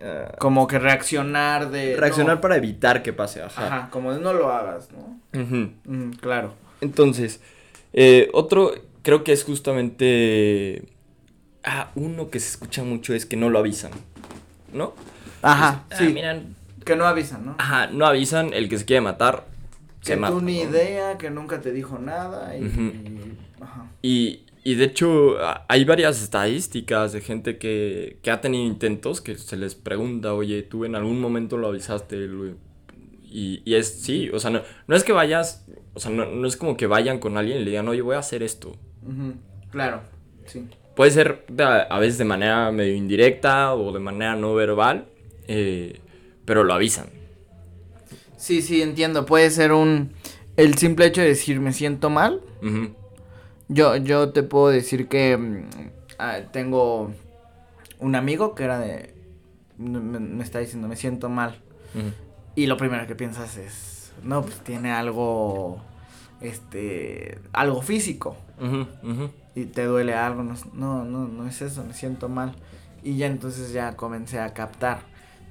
[0.00, 1.96] ah, Como que reaccionar de...
[1.96, 3.66] reaccionar no, para evitar que pase, ajá.
[3.66, 5.20] Ajá, como de no lo hagas, ¿no?
[5.84, 6.54] Mm, claro.
[6.80, 7.40] Entonces,
[7.92, 10.82] eh, otro creo que es justamente...
[11.64, 13.90] Ah, uno que se escucha mucho es que no lo avisan,
[14.72, 14.94] ¿no?
[15.42, 16.12] Ajá, Ah, sí.
[16.12, 17.56] miran, Que no avisan, ¿no?
[17.58, 19.44] ajá, no avisan, el que se quiere matar,
[20.14, 20.34] que mata.
[20.34, 20.70] tú ni ¿no?
[20.70, 22.64] idea, que nunca te dijo nada y...
[22.64, 23.90] Y- Ajá.
[24.02, 25.36] Y, y de hecho,
[25.68, 30.62] hay varias estadísticas de gente que, que ha tenido intentos que se les pregunta, oye,
[30.62, 32.28] tú en algún momento lo avisaste.
[33.28, 36.46] Y, y es, sí, o sea, no, no es que vayas, o sea, no, no
[36.46, 38.76] es como que vayan con alguien y le digan, oye, voy a hacer esto.
[39.02, 39.34] Ujú,
[39.70, 40.02] Claro,
[40.46, 40.66] sí.
[40.94, 45.06] Puede ser de- a veces de manera medio indirecta o de manera no verbal,
[45.48, 46.00] eh,
[46.44, 47.06] pero lo avisan.
[48.36, 49.26] Sí, sí, entiendo.
[49.26, 50.12] Puede ser un...
[50.56, 52.40] El simple hecho de decir me siento mal.
[53.68, 55.68] Yo, yo te puedo decir que mm,
[56.18, 57.12] ah, tengo
[57.98, 59.14] un amigo que era de...
[59.78, 61.60] Me, me está diciendo me siento mal.
[62.54, 64.12] Y lo primero que piensas es...
[64.22, 65.82] No, pues tiene algo...
[66.40, 67.38] Este...
[67.52, 68.36] Algo físico.
[69.54, 72.54] Y te duele algo, no, no, no, no es eso, me siento mal.
[73.02, 75.00] Y ya entonces ya comencé a captar,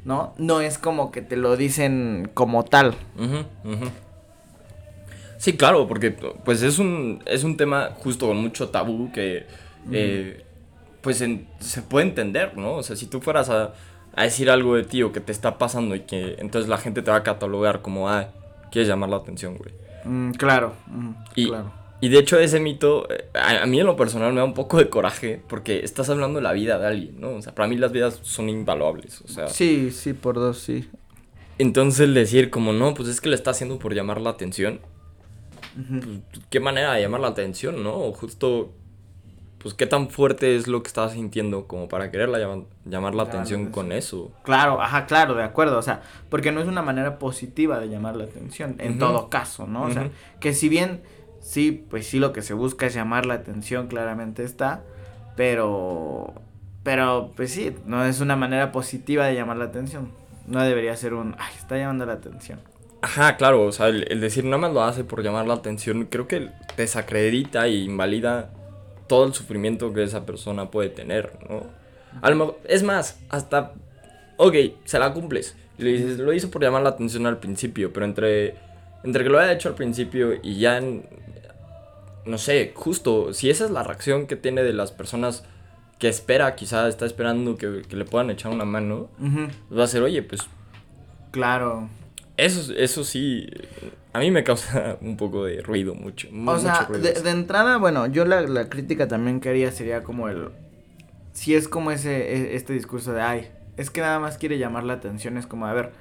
[0.05, 0.33] ¿no?
[0.37, 2.95] No es como que te lo dicen como tal.
[5.37, 9.45] Sí, claro, porque pues es un, es un tema justo con mucho tabú que
[9.91, 10.43] eh,
[11.01, 12.75] pues en- se puede entender, ¿no?
[12.75, 13.73] O sea, si tú fueras a,
[14.15, 17.01] a decir algo de ti o que te está pasando y que entonces la gente
[17.01, 18.29] te va a catalogar como, ah,
[18.71, 19.71] quieres llamar la atención, güey.
[20.05, 21.71] Mm, claro, mm, Y, claro.
[22.01, 24.53] Y de hecho ese mito, eh, a, a mí en lo personal me da un
[24.53, 27.29] poco de coraje porque estás hablando de la vida de alguien, ¿no?
[27.31, 29.47] O sea, para mí las vidas son invaluables, o sea...
[29.47, 30.89] Sí, sí, por dos, sí.
[31.57, 34.81] Entonces decir como, no, pues es que le está haciendo por llamar la atención,
[35.79, 36.21] Ujú.
[36.31, 37.93] pues, qué manera de llamar la atención, ¿no?
[37.95, 38.73] O justo,
[39.57, 43.23] pues qué tan fuerte es lo que estás sintiendo como para quererla llama- llamar la
[43.23, 44.31] Claro, atención con eso.
[44.43, 48.15] Claro, ajá, claro, de acuerdo, o sea, porque no es una manera positiva de llamar
[48.15, 48.99] la atención, en Ujú.
[48.99, 49.83] todo caso, ¿no?
[49.83, 51.01] O sea, que si bien,
[51.45, 54.81] sí, pues sí, lo que se busca es llamar la atención, claramente está,
[55.35, 56.33] pero,
[56.83, 60.11] pero, pues sí, no es una manera positiva de llamar la atención,
[60.47, 62.59] no debería ser un, ay, está llamando la atención.
[63.01, 66.27] Ajá, claro, o sea, el, decir nada más lo hace por llamar la atención, creo
[66.27, 68.49] que desacredita e invalida
[69.07, 71.63] todo el sufrimiento que esa persona puede tener, ¿no?
[72.21, 73.73] A lo mejor, es más, hasta,
[74.37, 74.55] ok,
[74.85, 75.55] se la cumples.
[75.77, 78.55] Y le dices, lo hizo por llamar la atención al principio, pero entre,
[79.03, 81.03] entre que lo haya hecho al principio y ya, en-
[82.25, 85.43] no sé, justo, si esa es la reacción que tiene de las personas
[85.99, 89.09] que espera, quizá está esperando que, que le puedan echar una mano,
[89.75, 90.41] va a ser, oye, pues
[91.31, 91.89] Claro,
[92.37, 93.47] eso, eso sí,
[94.13, 96.27] a mí me causa un poco de ruido, mucho.
[96.31, 99.49] mu- O mucho sea, ruido de, de entrada, bueno, yo la, la crítica también que
[99.49, 100.49] haría sería como el...
[101.33, 104.83] Si es como ese, e- este discurso de, ay, es que nada más quiere llamar
[104.85, 105.91] la atención, es como, a ver,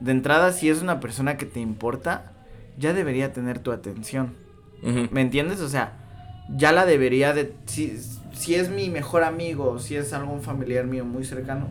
[0.00, 2.32] de entrada, si es una persona que te importa,
[2.76, 4.34] ya debería tener tu atención.
[4.82, 5.60] ¿Me entiendes?
[5.60, 5.92] O sea,
[6.48, 7.54] ya la debería de...
[7.66, 7.98] Si,
[8.32, 11.68] si es mi mejor amigo, si es algún familiar mío muy cercano,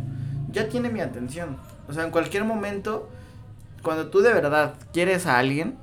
[0.52, 1.58] ya tiene mi atención.
[1.88, 3.10] O sea, en cualquier momento,
[3.82, 5.76] cuando tú de verdad quieres a alguien,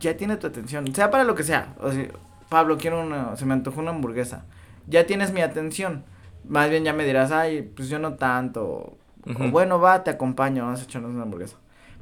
[0.00, 0.94] ya tiene tu atención.
[0.94, 1.74] Sea para lo que sea.
[1.80, 2.08] O sea,
[2.48, 3.36] Pablo, quiero una...
[3.36, 4.44] Se me antojó una hamburguesa.
[4.86, 6.04] Ya tienes mi atención.
[6.48, 8.96] Más bien ya me dirás, ay, pues yo no tanto.
[9.26, 11.56] o bueno, va, te acompaño, vamos a echarnos una hamburguesa.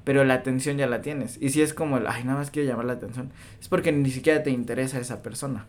[0.07, 1.37] Pero la atención ya la tienes.
[1.42, 4.09] Y si es como el, ay, nada más quiero llamar la atención, es porque ni
[4.11, 5.66] siquiera te interesa esa persona.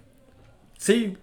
[0.77, 1.17] Sí,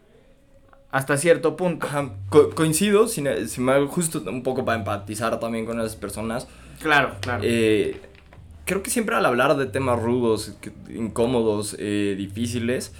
[0.90, 1.86] Hasta cierto punto.
[1.86, 6.46] ajá, co- coincido, sin, sin embargo, justo un poco para empatizar también con esas personas.
[6.80, 7.42] Claro, claro.
[7.46, 8.00] Eh,
[8.64, 10.56] creo que siempre al hablar de temas rudos,
[10.88, 12.92] incómodos, eh, difíciles,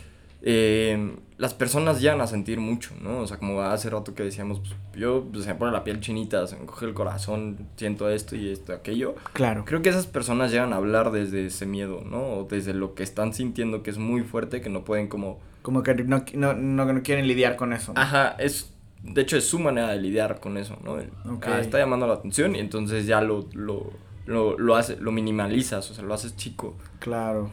[0.43, 1.13] eh,
[1.45, 3.19] las personas llegan a sentir mucho, ¿no?
[3.19, 6.01] O sea, como hace rato que decíamos, pues, yo pues, se me pone la piel
[6.01, 9.15] chinita, se me coge el corazón, siento esto y esto, aquello.
[9.35, 9.67] claro.
[9.67, 12.23] Creo que esas personas llegan a hablar desde ese miedo, ¿no?
[12.23, 15.39] O desde lo que están sintiendo que es muy fuerte, que no pueden como...
[15.61, 17.93] Como que no, no, no, no quieren lidiar con eso.
[17.95, 18.71] Ajá, es...
[19.03, 20.99] De hecho, es su manera de lidiar con eso, ¿no?
[20.99, 21.47] El- Ok.
[21.47, 23.91] ah, está llamando la atención y entonces ya lo, lo,
[24.25, 26.75] lo, lo, hace, lo minimalizas, o sea, lo haces chico.
[27.01, 27.51] Claro.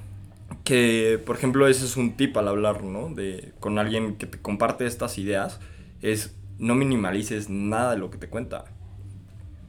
[0.64, 3.10] Que, por ejemplo, ese es un tip al hablar, ¿no?
[3.10, 5.60] De, con alguien que te comparte estas ideas,
[6.02, 8.66] es no minimalices nada de lo que te cuenta.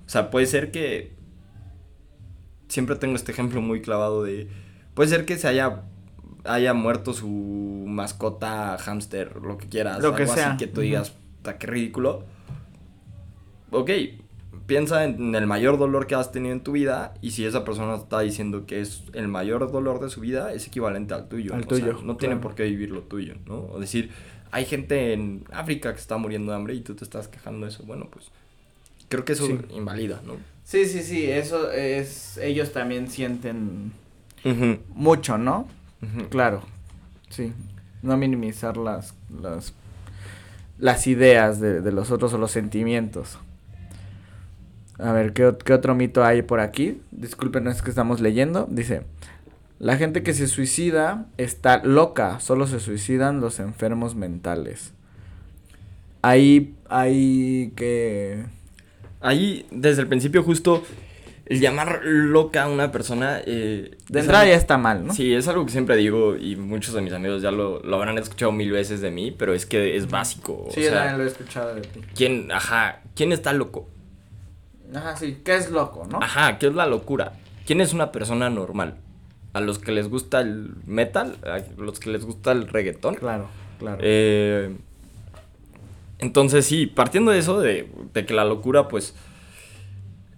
[0.07, 1.13] O sea, puede ser que...
[2.69, 4.49] Siempre tengo este ejemplo muy clavado de...
[4.95, 5.83] Puede ser que se haya,
[6.45, 7.29] haya muerto su
[7.87, 10.03] mascota, hámster, lo que quieras.
[10.03, 10.49] Lo que algo sea.
[10.51, 12.25] Así que tú digas, "Ta, qué ridículo.
[13.71, 13.91] Ok,
[14.67, 17.97] piensa en el mayor dolor que has tenido en tu vida y si esa persona
[17.97, 21.55] está diciendo que es el mayor dolor de su vida, es equivalente al tuyo.
[21.55, 22.41] Al O sea, tuyo, no tiene claro.
[22.41, 23.67] por qué vivir lo tuyo, ¿no?
[23.73, 24.11] O decir,
[24.51, 27.73] hay gente en África que está muriendo de hambre y tú te estás quejando de
[27.73, 27.83] eso.
[27.85, 28.27] Bueno, pues
[29.09, 29.59] creo que eso Sí.
[29.75, 30.35] invalida, ¿no?
[30.65, 33.93] Sí, sí, sí, eso es, ellos también sienten
[34.95, 35.69] mucho, ¿no?
[36.31, 36.63] Claro,
[37.31, 37.53] sí.
[38.03, 39.73] No minimizar las, las,
[40.79, 43.39] las ideas de, de los otros o los sentimientos.
[45.03, 47.01] A ver, ¿qué, qué otro mito hay por aquí?
[47.11, 48.67] Disculpen, es que estamos leyendo.
[48.71, 49.03] Dice,
[49.79, 54.93] la gente que se suicida está loca, solo se suicidan los enfermos mentales.
[56.23, 58.45] Ahí, ahí que...
[59.21, 60.83] Ahí, desde el principio, justo
[61.47, 63.41] el llamar loca a una persona.
[63.45, 65.15] eh, De entrada ya está mal, ¿no?
[65.15, 68.19] Sí, es algo que siempre digo y muchos de mis amigos ya lo, lo habrán
[68.19, 70.69] escuchado mil veces de mí, pero es que es básico.
[70.73, 72.01] Sí, o sea, lo he escuchado de ti.
[72.15, 73.89] ¿quién, ajá, ¿quién está loco?
[74.95, 76.19] Ajá, sí, ¿qué es loco, no?
[76.23, 77.33] Ajá, ¿qué es la locura?
[77.67, 78.97] ¿Quién es una persona normal?
[79.55, 81.37] ¿A los que les gusta el metal?
[81.45, 83.15] ¿A los que les gusta el reggaetón?
[83.17, 83.47] Claro,
[83.79, 83.99] claro.
[84.01, 84.75] Eh,
[86.19, 89.15] entonces sí, partiendo de eso, de, de que la locura pues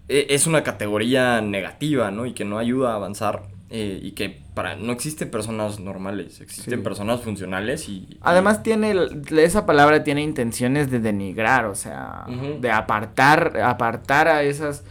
[0.07, 2.25] e- es una categoría negativa, ¿no?
[2.25, 6.79] Y que no ayuda a avanzar eh, y que para no existen personas normales, existen
[6.79, 6.83] Sí.
[6.83, 8.19] personas funcionales y...
[8.21, 8.93] Además tiene,
[9.37, 12.25] esa palabra tiene intenciones de denigrar, o sea,
[12.61, 14.83] de apartar, apartar a esas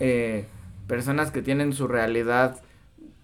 [0.00, 0.46] eh,
[0.86, 2.56] personas que tienen su realidad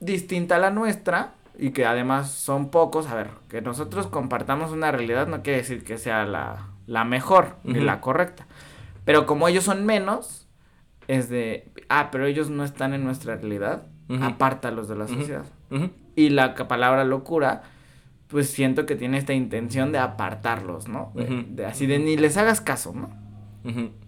[0.01, 3.07] distinta a la nuestra y que además son pocos.
[3.09, 7.57] A ver, que nosotros compartamos una realidad no quiere decir que sea la, la mejor
[7.65, 8.47] ni la correcta.
[9.05, 10.47] Pero como ellos son menos,
[11.09, 14.25] es de, ah, pero ellos no están en nuestra realidad, Ujú.
[14.25, 15.45] apártalos de la sociedad.
[16.17, 17.63] Y la palabra locura,
[18.29, 21.13] pues siento que tiene esta intención de apartarlos, ¿no?
[21.15, 23.11] De, así de ni les hagas caso, ¿no?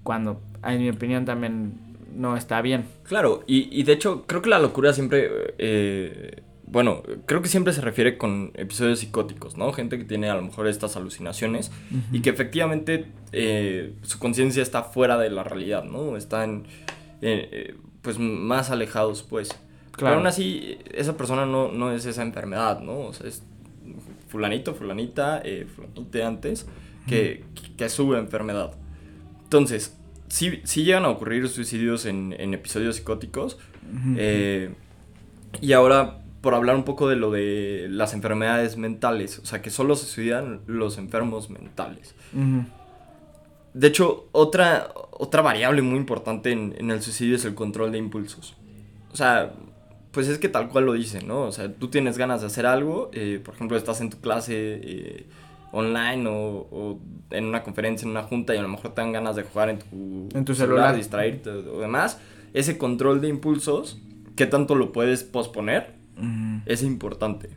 [0.02, 1.74] Cuando, en mi opinión, también
[2.14, 2.86] no está bien.
[3.04, 7.72] Claro, y, y de hecho creo que la locura siempre, eh, bueno, creo que siempre
[7.72, 9.72] se refiere con episodios psicóticos, ¿no?
[9.72, 11.70] Gente que tiene a lo mejor estas alucinaciones
[12.12, 16.16] y que efectivamente eh, su conciencia está fuera de la realidad, ¿no?
[16.16, 16.64] Están,
[17.22, 19.50] eh, eh, pues, más alejados, pues.
[20.00, 20.16] Pero Claro.
[20.16, 23.00] aún así, esa persona no, no es esa enfermedad, ¿no?
[23.00, 23.42] O sea, es
[24.28, 26.66] fulanito, fulanita, eh, fulanite antes,
[27.06, 27.44] que,
[27.76, 28.72] que es su enfermedad.
[29.44, 29.96] Entonces,
[30.28, 33.58] sí, sí llegan a ocurrir suicidios en, en episodios psicóticos.
[34.16, 34.72] Eh,
[35.60, 39.68] y ahora, por hablar un poco de lo de las enfermedades mentales, o sea, que
[39.70, 42.14] solo se suicidan los enfermos mentales.
[43.74, 47.98] De hecho, otra, otra variable muy importante en, en el suicidio es el control de
[47.98, 48.56] impulsos.
[49.12, 49.52] O sea,
[50.12, 51.42] pues es que tal cual lo dice, ¿no?
[51.42, 54.54] O sea, tú tienes ganas de hacer algo, eh, por ejemplo, estás en tu clase
[54.82, 55.26] eh,
[55.72, 56.98] online o, o
[57.30, 59.68] en una conferencia, en una junta y a lo mejor te dan ganas de jugar
[59.70, 60.96] en tu, En tu celular.
[60.96, 62.18] distraerte o demás.
[62.54, 64.00] Ese control de impulsos,
[64.36, 65.94] ¿qué tanto lo puedes posponer?
[66.66, 67.50] Es importante.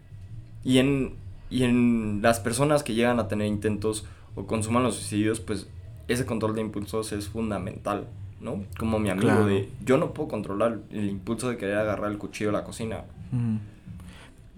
[0.63, 1.15] Y en,
[1.49, 5.67] y en las personas que llegan a tener intentos o consuman los suicidios, pues
[6.07, 8.07] ese control de impulsos es fundamental,
[8.43, 8.63] ¿no?
[8.77, 9.45] Como mi amigo Claro.
[9.47, 13.05] de, yo no puedo controlar el impulso de querer agarrar el cuchillo de la cocina.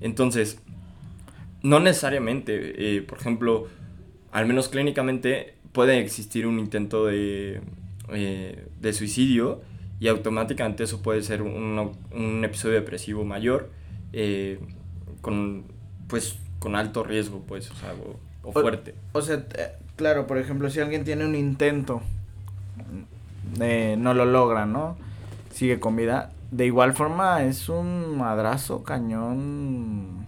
[0.01, 0.59] Entonces,
[1.61, 3.67] no necesariamente, eh, por ejemplo,
[4.31, 7.61] al menos clínicamente, puede existir un intento de,
[8.11, 9.61] eh, de suicidio
[9.99, 13.69] y automáticamente eso puede ser un, un episodio depresivo mayor,
[14.13, 14.59] eh,
[15.21, 15.63] con,
[16.07, 17.93] pues, con alto riesgo, pues, o sea,
[18.43, 18.95] o, fuerte.
[19.13, 19.45] O sea,
[19.95, 22.01] claro, por ejemplo, si alguien tiene un intento,
[23.59, 24.97] eh, no lo logra, ¿no?
[25.51, 26.31] Sigue con vida.
[26.51, 30.25] De igual forma, es un madrazo cañón.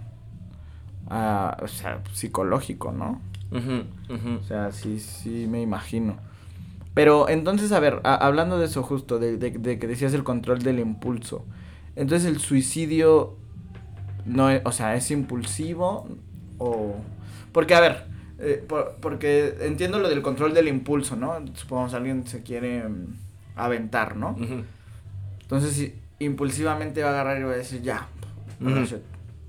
[1.10, 3.22] ah, o sea, psicológico, ¿no?
[4.42, 6.18] O sea, sí, sí, me imagino.
[6.94, 10.24] Pero entonces, a ver, a- hablando de eso justo, de, de- de que decías el
[10.24, 11.46] control del impulso.
[11.96, 13.36] Entonces, el suicidio
[14.26, 16.08] no es, o sea, es impulsivo
[16.58, 16.96] o...
[17.52, 18.06] Porque, a ver,
[18.40, 21.44] eh, por- porque entiendo lo del control del impulso, ¿no?
[21.56, 23.16] Supongamos alguien se quiere mm,
[23.56, 24.36] aventar, ¿no?
[25.42, 28.08] Entonces, si impulsivamente va a agarrar y va a decir, ya,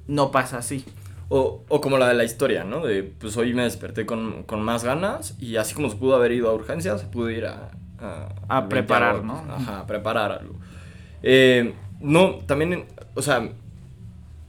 [0.06, 0.84] no pasa así.
[1.30, 2.86] O, o como la de la historia, ¿no?
[2.86, 6.32] De, pues hoy me desperté con, con más ganas y así como se pudo haber
[6.32, 7.70] ido a urgencias, se pudo ir a...
[8.00, 9.54] A, A preparar, 20 ¿no?
[9.54, 10.54] Ajá, a preparar algo.
[11.22, 12.84] Eh, no, también,
[13.14, 13.50] o sea,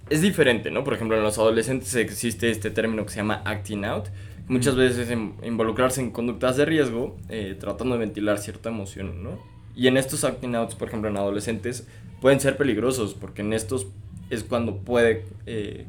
[0.10, 0.84] es diferente, ¿no?
[0.84, 4.06] Por ejemplo, en los adolescentes existe este término que se llama acting out.
[4.50, 9.40] Muchas veces en- involucrarse en conductas de riesgo, eh, tratando de ventilar cierta emoción, ¿no?
[9.76, 11.88] Y en estos acting outs, por ejemplo, en adolescentes,
[12.20, 13.88] pueden ser peligrosos, porque en estos
[14.30, 15.86] es cuando puede eh,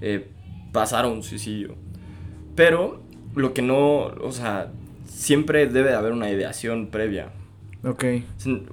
[0.00, 0.28] eh,
[0.72, 1.74] pasar a un suicidio.
[2.54, 3.02] Pero
[3.34, 4.72] lo que no, o sea,
[5.06, 7.30] siempre debe de haber una ideación previa.
[7.84, 8.04] Ok.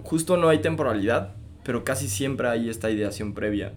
[0.03, 3.73] Justo no hay temporalidad, pero casi siempre hay esta ideación previa.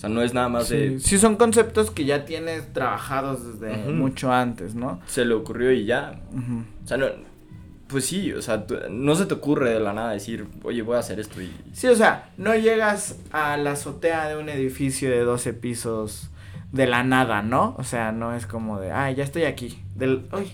[0.00, 3.60] O sea, no es nada más Sí, de sí, son conceptos que ya tienes trabajados
[3.60, 4.98] desde mucho antes, ¿no?
[5.06, 6.22] se le ocurrió y ya.
[6.82, 7.04] O sea, no,
[7.86, 11.00] pues sí, o sea, no se te ocurre de la nada decir, oye, voy a
[11.00, 11.52] hacer esto y...
[11.74, 16.30] Sí, o sea, no llegas a la azotea de un edificio de 12 pisos
[16.72, 17.74] de la nada, ¿no?
[17.78, 19.80] O sea, no es como de, ay, ya estoy aquí.
[19.96, 20.46] Del, uy,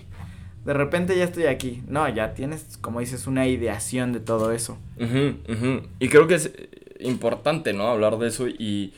[0.64, 1.84] de repente ya estoy aquí.
[1.86, 4.76] No, ya tienes, como dices, una ideación de todo eso.
[4.98, 5.82] Ujú, ujú.
[6.00, 6.68] Y creo que es eh,
[6.98, 7.86] importante, ¿no?
[7.86, 8.92] Hablar de eso y,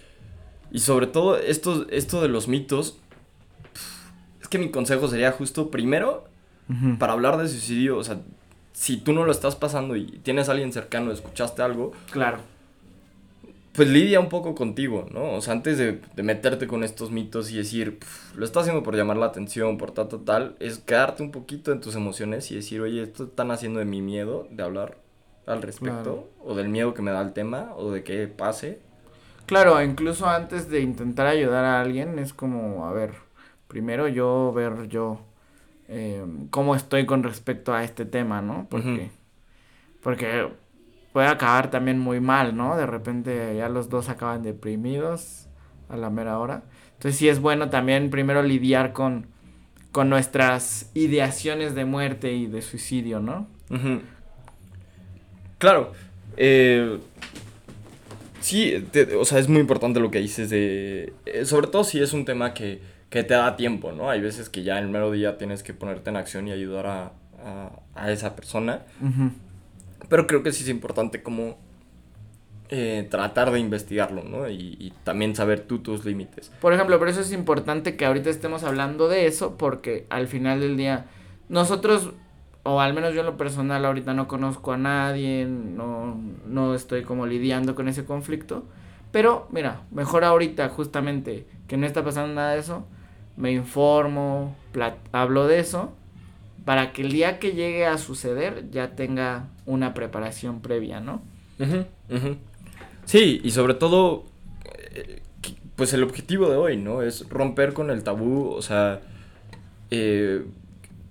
[0.70, 2.98] y sobre todo esto, esto de los mitos.
[4.40, 6.24] Es que mi consejo sería justo primero
[6.98, 8.20] para hablar de suicidio, o sea,
[8.72, 12.38] si tú no lo estás pasando y tienes a alguien cercano, escuchaste algo, Claro.
[13.72, 15.32] pues lidia un poco contigo, ¿no?
[15.32, 18.82] O sea, antes de, de meterte con estos mitos y decir, "Pf, lo está haciendo
[18.82, 22.50] por llamar la atención, por tal, tal, tal, es quedarte un poquito en tus emociones
[22.50, 24.98] y decir, oye, esto están haciendo de mi miedo de hablar
[25.46, 26.28] al respecto, Claro.
[26.44, 28.80] o del miedo que me da el tema, o de que pase.
[29.48, 33.14] Claro, incluso antes de intentar ayudar a alguien, es como, a ver,
[33.66, 35.20] primero yo ver yo
[35.88, 38.66] eh, cómo estoy con respecto a este tema, ¿no?
[38.68, 39.10] Porque,
[40.02, 40.48] porque
[41.14, 42.76] puede acabar también muy mal, ¿no?
[42.76, 45.46] De repente ya los dos acaban deprimidos
[45.88, 46.64] a la mera hora.
[46.92, 49.28] Entonces sí es bueno también primero lidiar con,
[49.92, 53.46] con nuestras ideaciones de muerte y de suicidio, ¿no?
[55.56, 55.92] Claro.
[56.36, 56.98] eh,
[58.48, 61.12] sí, te- o sea, es muy importante lo que dices de...
[61.26, 62.80] eh, sobre todo si es un tema que,
[63.10, 64.10] que te da tiempo, ¿no?
[64.10, 67.12] Hay veces que ya el mero día tienes que ponerte en acción y ayudar a,
[67.44, 68.82] a, a esa persona.
[70.08, 71.58] Pero creo que sí es importante como
[72.70, 74.48] eh, tratar de investigarlo, ¿no?
[74.48, 76.50] Y, y también saber tú tus límites.
[76.60, 80.60] Por ejemplo, por eso es importante que ahorita estemos hablando de eso, porque al final
[80.60, 81.06] del día,
[81.48, 82.10] nosotros,
[82.68, 87.02] o al menos yo en lo personal ahorita no conozco a nadie, no, no estoy
[87.02, 88.66] como lidiando con ese conflicto,
[89.10, 92.86] pero mira, mejor ahorita justamente que no está pasando nada de eso,
[93.36, 94.54] me informo,
[95.12, 95.94] hablo de eso,
[96.66, 101.22] para que el día que llegue a suceder ya tenga una preparación previa, ¿no?
[103.06, 104.26] Sí, y sobre todo,
[104.94, 105.22] eh,
[105.76, 107.00] pues el objetivo de hoy, ¿no?
[107.00, 109.00] Es romper con el tabú, o sea,
[109.90, 110.44] eh,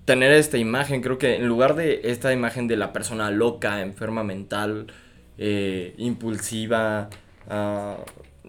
[0.08, 4.24] tener esta imagen, creo que en lugar de esta imagen de la persona loca, enferma
[4.24, 4.86] mental,
[5.36, 7.10] eh, impulsiva,
[7.50, 7.98] ah,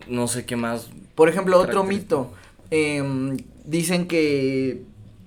[0.08, 0.90] no sé qué más.
[1.16, 2.32] Por ejemplo, otro mito.
[2.72, 3.36] em,
[3.66, 4.84] dicen que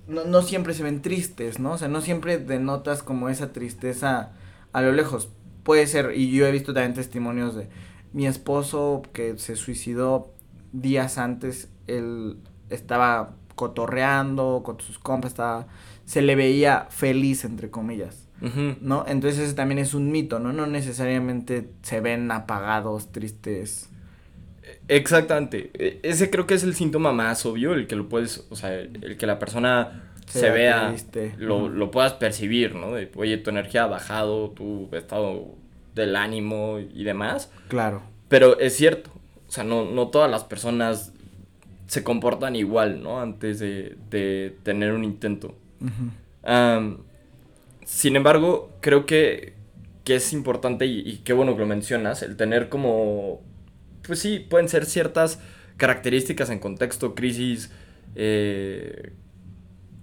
[0.07, 1.73] no, no siempre se ven tristes, ¿no?
[1.73, 4.31] O sea, no siempre denotas como esa tristeza
[4.71, 5.29] a lo lejos.
[5.61, 7.67] Puede ser, y yo he visto también testimonios de
[8.11, 10.31] mi esposo que se suicidó
[10.71, 12.37] días antes, él
[12.71, 15.67] estaba cotorreando con sus compas, estaba,
[16.05, 18.19] se le veía feliz, entre comillas.
[18.81, 19.05] ¿no?
[19.07, 20.51] Entonces ese también es un mito, ¿no?
[20.51, 23.89] No necesariamente se ven apagados, tristes.
[24.87, 25.71] Exactamente.
[25.73, 28.73] E- Ese creo que es el síntoma más obvio, el que lo puedes, o sea,
[28.77, 31.33] el que la persona Se se, vea triste.
[31.37, 32.91] lo, lo puedas percibir, ¿no?
[32.93, 35.45] De, oye, tu energía ha bajado, tu estado
[35.95, 37.51] del ánimo y demás.
[37.67, 38.01] Claro.
[38.27, 39.11] Pero es cierto,
[39.47, 41.13] o sea, no, no todas las personas
[41.87, 43.21] se comportan igual, ¿no?
[43.21, 45.55] Antes de, de tener un intento.
[47.85, 49.53] Sin embargo, creo que,
[50.03, 53.41] que es importante y, y qué bueno que lo mencionas, el tener como,
[54.05, 55.39] pues sí, pueden ser ciertas
[55.77, 57.71] características en contexto, crisis,
[58.15, 59.13] eh,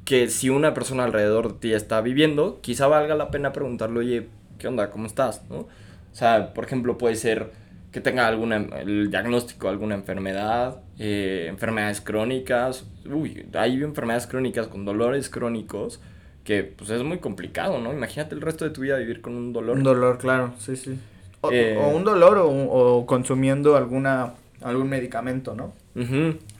[0.04, 4.28] que si una persona alrededor de ti está viviendo, quizá valga la pena preguntarle, oye,
[4.58, 4.90] ¿qué onda?
[4.90, 5.42] ¿Cómo estás?
[5.48, 5.58] ¿No?
[5.60, 5.68] O
[6.12, 7.52] sea, por ejemplo, puede ser
[7.92, 12.84] que tenga alguna, el diagnóstico de alguna enfermedad, eh, enfermedades crónicas.
[13.04, 16.00] Uy, hay enfermedades crónicas con dolores crónicos
[16.44, 17.92] que pues es muy complicado, ¿no?
[17.92, 19.78] Imagínate el resto de tu vida vivir con un dolor.
[19.78, 20.98] Un dolor, claro, sí, sí.
[21.40, 25.72] O, Eh, o un dolor o, o consumiendo alguna algún medicamento, ¿no?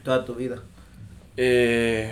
[0.03, 0.63] Toda tu vida.
[1.37, 2.11] Eh,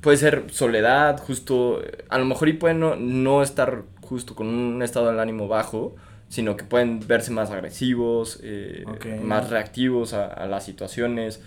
[0.00, 4.82] puede ser soledad, justo, a lo mejor y pueden no, no estar justo con un
[4.82, 5.94] estado del ánimo bajo,
[6.32, 8.86] sino que pueden verse más agresivos, eh,
[9.22, 11.42] más reactivos a, a las situaciones.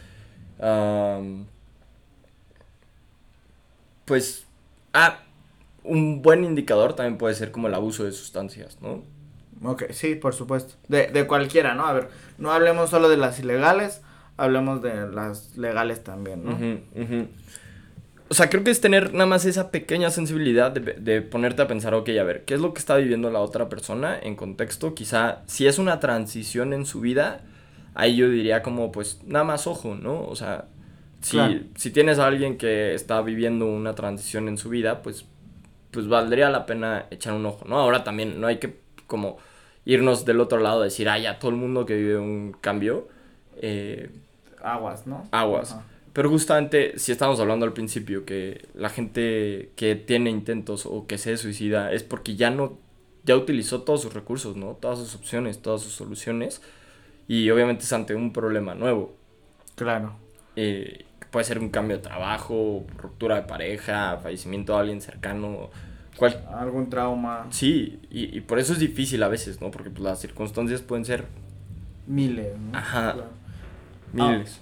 [4.05, 4.45] Pues,
[4.93, 5.21] ah,
[5.83, 9.01] un buen indicador también puede ser como el abuso de sustancias, ¿no?
[9.67, 10.75] Ok, sí, por supuesto.
[10.87, 11.87] De, de cualquiera, ¿no?
[11.87, 14.03] A ver, no hablemos solo de las ilegales,
[14.37, 16.51] hablemos de las legales también, ¿no?
[16.51, 17.27] Ujú, ujú.
[18.27, 21.67] O sea, creo que es tener nada más esa pequeña sensibilidad de, de ponerte a
[21.67, 24.95] pensar, ok, a ver, ¿qué es lo que está viviendo la otra persona en contexto?
[24.95, 27.41] Quizá, si es una transición en su vida,
[27.93, 30.25] ahí yo diría como, pues, nada más ojo, ¿no?
[30.25, 30.65] O sea,
[31.21, 31.59] si, Claro.
[31.75, 35.25] si tienes a alguien que está viviendo una transición en su vida, pues,
[35.91, 37.77] pues valdría la pena echar un ojo, ¿no?
[37.79, 38.75] Ahora también no hay que
[39.07, 39.37] como
[39.85, 43.07] irnos del otro lado, decir, ah, ya todo el mundo que vive un cambio,
[43.61, 44.09] eh,
[44.63, 45.27] Aguas, ¿no?
[45.31, 45.73] aguas.
[45.73, 45.83] Ajá.
[46.15, 51.17] Pero justamente, si estamos hablando al principio, que la gente que tiene intentos o que
[51.17, 52.77] se suicida es porque ya no,
[53.25, 54.77] ya utilizó todos sus recursos, ¿no?
[54.79, 56.61] Todas sus opciones, todas sus soluciones.
[57.27, 59.13] Y obviamente es ante un problema nuevo.
[59.75, 60.15] Claro.
[60.55, 65.69] Eh, puede ser un cambio de trabajo, ruptura de pareja, fallecimiento de alguien cercano.
[66.15, 66.45] Cual...
[66.49, 67.47] Algún trauma.
[67.49, 69.69] Sí, y, y por eso es difícil a veces, ¿no?
[69.69, 71.25] Porque pues, las circunstancias pueden ser
[72.07, 72.77] Miles, ¿no?
[72.77, 73.13] Ajá.
[73.13, 73.29] Claro.
[74.13, 74.61] miles.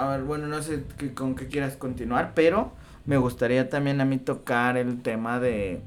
[0.00, 0.82] A ver, bueno, no sé
[1.14, 2.72] con qué quieras continuar, pero
[3.04, 5.80] me gustaría también a mí tocar el tema de,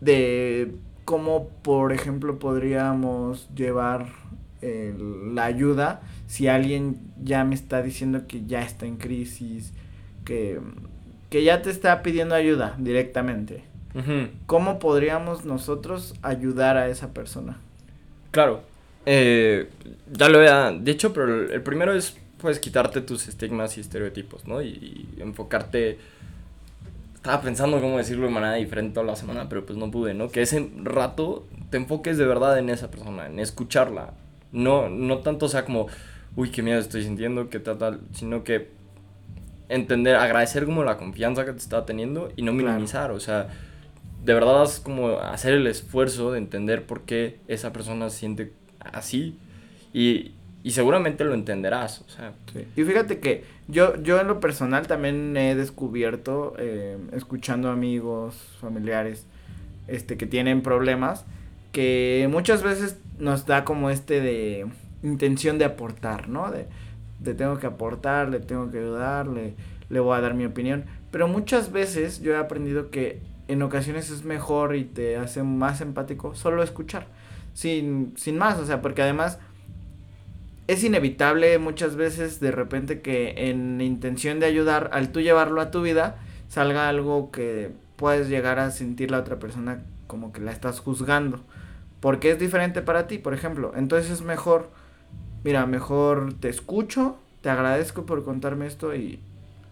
[0.00, 0.72] de
[1.04, 4.06] cómo, por ejemplo, podríamos llevar
[4.62, 9.74] el- la ayuda si alguien ya me está diciendo que ya está en crisis,
[10.24, 10.58] que,
[11.28, 13.64] que ya te está pidiendo ayuda directamente.
[14.46, 17.58] ¿Cómo podríamos nosotros ayudar a esa persona?
[18.30, 18.62] Claro.
[19.06, 19.68] Eh,
[20.10, 24.62] ya lo había dicho, pero el primero es, pues, quitarte tus estigmas y estereotipos, ¿no?
[24.62, 25.98] Y, y enfocarte...
[27.14, 30.28] Estaba pensando cómo decirlo de manera diferente toda la semana, pero pues no pude, ¿no?
[30.28, 34.12] Que ese rato te enfoques de verdad en esa persona, en escucharla.
[34.52, 35.86] No, no tanto sea como,
[36.36, 38.68] uy, qué miedo estoy sintiendo, qué tal, tal, sino que
[39.70, 42.68] entender, agradecer como la confianza que te está teniendo y no Claro.
[42.68, 43.48] minimizar, o sea,
[44.22, 48.52] de verdad es como hacer el esfuerzo de entender por qué esa persona se siente
[48.80, 49.38] así
[49.94, 50.32] y,
[50.64, 52.32] y seguramente lo entenderás, o sea,
[52.74, 59.26] Y fíjate que yo, yo en lo personal también he descubierto, eh, escuchando amigos, familiares,
[59.88, 61.26] este, que tienen problemas,
[61.70, 64.66] que muchas veces nos da como este de
[65.02, 66.50] intención de aportar, ¿no?
[66.50, 66.66] De,
[67.18, 69.52] de tengo que aportar, le tengo que ayudar, le,
[69.90, 70.84] le voy a dar mi opinión.
[71.10, 75.82] Pero muchas veces yo he aprendido que en ocasiones es mejor y te hace más
[75.82, 77.06] empático solo escuchar,
[77.52, 79.38] sin, sin más, o sea, porque además
[80.66, 85.70] es inevitable muchas veces de repente que en intención de ayudar, al tú llevarlo a
[85.70, 86.16] tu vida,
[86.48, 91.40] salga algo que puedes llegar a sentir la otra persona como que la estás juzgando.
[92.00, 93.72] Porque es diferente para ti, por ejemplo.
[93.76, 94.70] Entonces es mejor,
[95.42, 99.20] mira, mejor te escucho, te agradezco por contarme esto y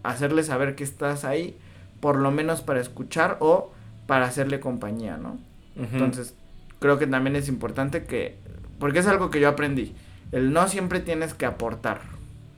[0.03, 1.57] hacerle saber que estás ahí,
[2.01, 3.73] por lo menos para escuchar o
[4.07, 5.39] para hacerle compañía, ¿no?
[5.75, 6.35] Entonces,
[6.81, 8.37] creo que también es importante que,
[8.79, 9.95] porque es algo que yo aprendí,
[10.33, 12.01] el no siempre tienes que aportar,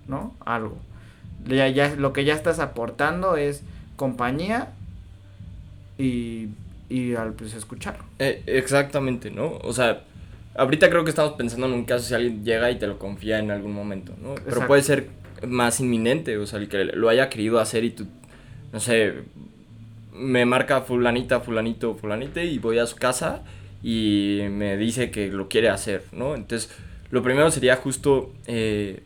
[0.07, 0.35] ¿no?
[0.45, 0.79] Algo.
[1.47, 3.63] Ya, ya, lo que ya estás aportando es
[3.97, 4.69] compañía
[5.99, 6.49] y,
[6.89, 7.99] y al pues escuchar.
[8.19, 9.59] Eh, exactamente, ¿no?
[9.63, 10.05] O sea,
[10.55, 13.39] ahorita creo que estamos pensando en un caso si alguien llega y te lo confía
[13.41, 14.35] en algún momento, ¿no?
[14.45, 15.09] Pero puede ser
[15.47, 18.07] más inminente, o sea, el que lo haya querido hacer y tú,
[18.73, 19.15] no sé,
[20.13, 23.43] me marca fulanita, fulanito, fulanite y voy a su casa
[23.83, 26.35] y me dice que lo quiere hacer, ¿no?
[26.35, 26.71] Entonces,
[27.15, 29.03] lo primero sería justo, eh,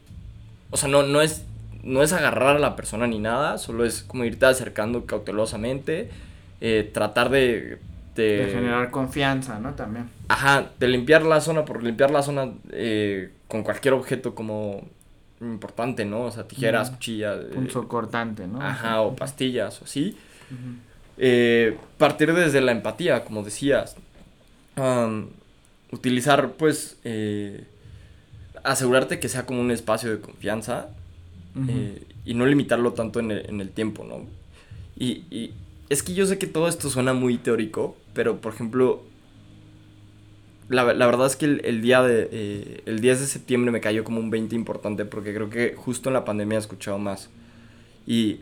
[0.70, 1.44] o sea, no, no, es,
[1.82, 6.08] no es agarrar a la persona ni nada, solo es como irte acercando cautelosamente,
[6.62, 7.78] eh, tratar de...
[8.16, 9.74] de- De generar confianza, ¿no?
[9.74, 10.08] También.
[10.28, 14.88] Ajá, de limpiar la zona por limpiar la zona eh, con cualquier objeto como
[15.40, 16.22] importante, ¿no?
[16.22, 16.94] O sea, tijeras, Mm.
[16.94, 17.38] cuchillas.
[17.40, 18.60] eh, Punzo cortante, ¿no?
[18.60, 20.16] ajá, o pastillas o así.
[21.18, 23.96] Eh, partir desde la empatía, como decías.
[25.90, 27.64] Utilizar, pues, eh,
[28.64, 30.88] asegurarte que sea como un espacio de confianza
[31.54, 31.66] Ujú.
[31.68, 34.26] eh, y no limitarlo tanto en el, en el tiempo, ¿no?
[34.96, 35.54] Y, y
[35.88, 39.02] es que yo sé que todo esto suena muy teórico, pero por ejemplo,
[40.68, 44.20] la, verdad es que el, día de, eh, el 10 de septiembre me cayó como
[44.20, 47.30] un 20 importante porque creo que justo en la pandemia he escuchado más.
[48.06, 48.40] Y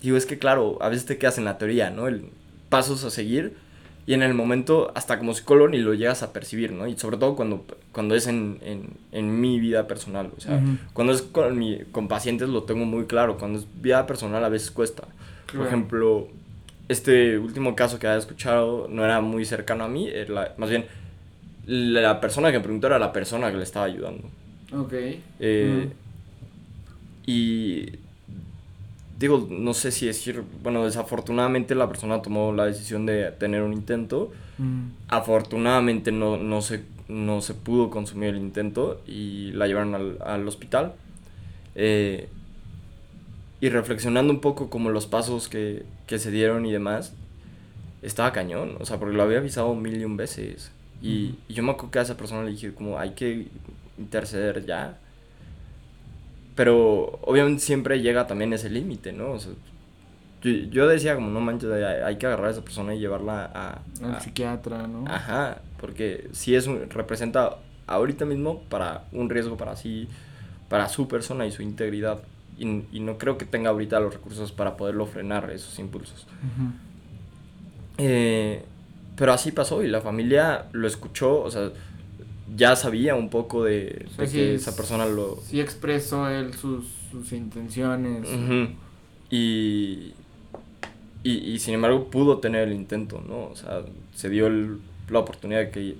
[0.00, 2.06] digo, es que claro, a veces te quedas en la teoría, ¿no?
[2.06, 2.30] El
[2.68, 3.56] pasos a seguir
[4.06, 6.86] y en el momento, hasta como psicólogo, ni lo llegas a percibir, ¿no?
[6.86, 11.12] Y sobre todo cuando, cuando es en, en, en mi vida personal, o sea, cuando
[11.12, 14.70] es con, mi, con pacientes lo tengo muy claro, cuando es vida personal a veces
[14.70, 15.08] cuesta.
[15.54, 16.28] Por ejemplo,
[16.88, 20.86] este último caso que había escuchado no era muy cercano a mí, era más bien
[21.66, 24.28] la persona que me preguntó era la persona que le estaba ayudando.
[24.72, 24.92] Ok.
[25.40, 25.88] Eh,
[27.26, 27.90] y
[29.18, 33.72] digo, no sé si decir, bueno, desafortunadamente la persona tomó la decisión de tener un
[33.72, 34.32] intento.
[35.08, 40.46] Afortunadamente no, no, se, no se pudo consumir el intento y la llevaron al, al
[40.48, 40.94] hospital.
[41.74, 42.28] Eh,
[43.60, 47.14] y reflexionando un poco como los pasos que, que, se dieron y demás,
[48.02, 50.70] estaba cañón, o sea, porque lo había avisado mil y un veces.
[51.02, 53.48] Y, y, yo me acuerdo que a esa persona le dije como hay que
[53.98, 54.98] interceder ya.
[56.56, 59.32] Pero obviamente siempre llega también ese límite, ¿no?
[59.32, 59.52] O sea,
[60.42, 63.80] yo, decía como no manches, hay que agarrar a esa persona y llevarla a...
[64.04, 65.04] Al psiquiatra, ¿no?
[65.06, 70.08] Ajá, porque si es representa ahorita mismo para un riesgo para sí,
[70.68, 72.20] para su persona y su integridad
[72.58, 76.26] y, no creo que tenga ahorita los recursos para poderlo frenar esos impulsos.
[77.98, 78.64] Eh,
[79.16, 81.70] pero así pasó y la familia lo escuchó, o sea,
[82.54, 85.40] ya sabía un poco de, que esa persona lo...
[85.42, 86.84] Sí expresó él sus,
[87.32, 88.28] intenciones.
[89.30, 90.12] y,
[91.24, 93.46] y, sin embargo pudo tener el intento, ¿no?
[93.46, 93.82] O sea,
[94.14, 95.96] se dio la oportunidad de que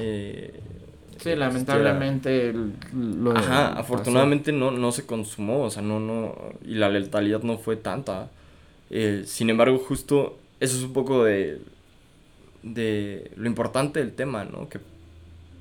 [0.00, 0.60] eh,
[1.18, 2.52] Sí, lamentablemente
[2.92, 6.34] lo Ajá, afortunadamente no, no se consumó, o sea, no, no,
[6.64, 8.28] y la letalidad no fue tanta.
[8.90, 11.60] Eh, sin embargo, justo eso es un poco de,
[12.64, 14.68] de lo importante del tema, ¿no?
[14.68, 14.80] Que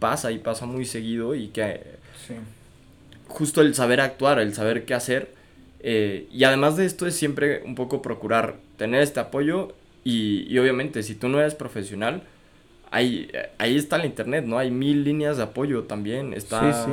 [0.02, 1.80] pasa y pasa muy seguido y que
[2.28, 2.34] sí.
[3.28, 5.34] justo el saber actuar, el saber qué hacer,
[5.80, 9.74] eh, y además de esto es siempre un poco procurar tener este apoyo
[10.04, 12.24] y, y obviamente si tú no eres profesional,
[12.92, 14.58] ahí, ahí está el internet, ¿no?
[14.58, 16.34] Hay mil líneas de apoyo también.
[16.34, 16.88] Está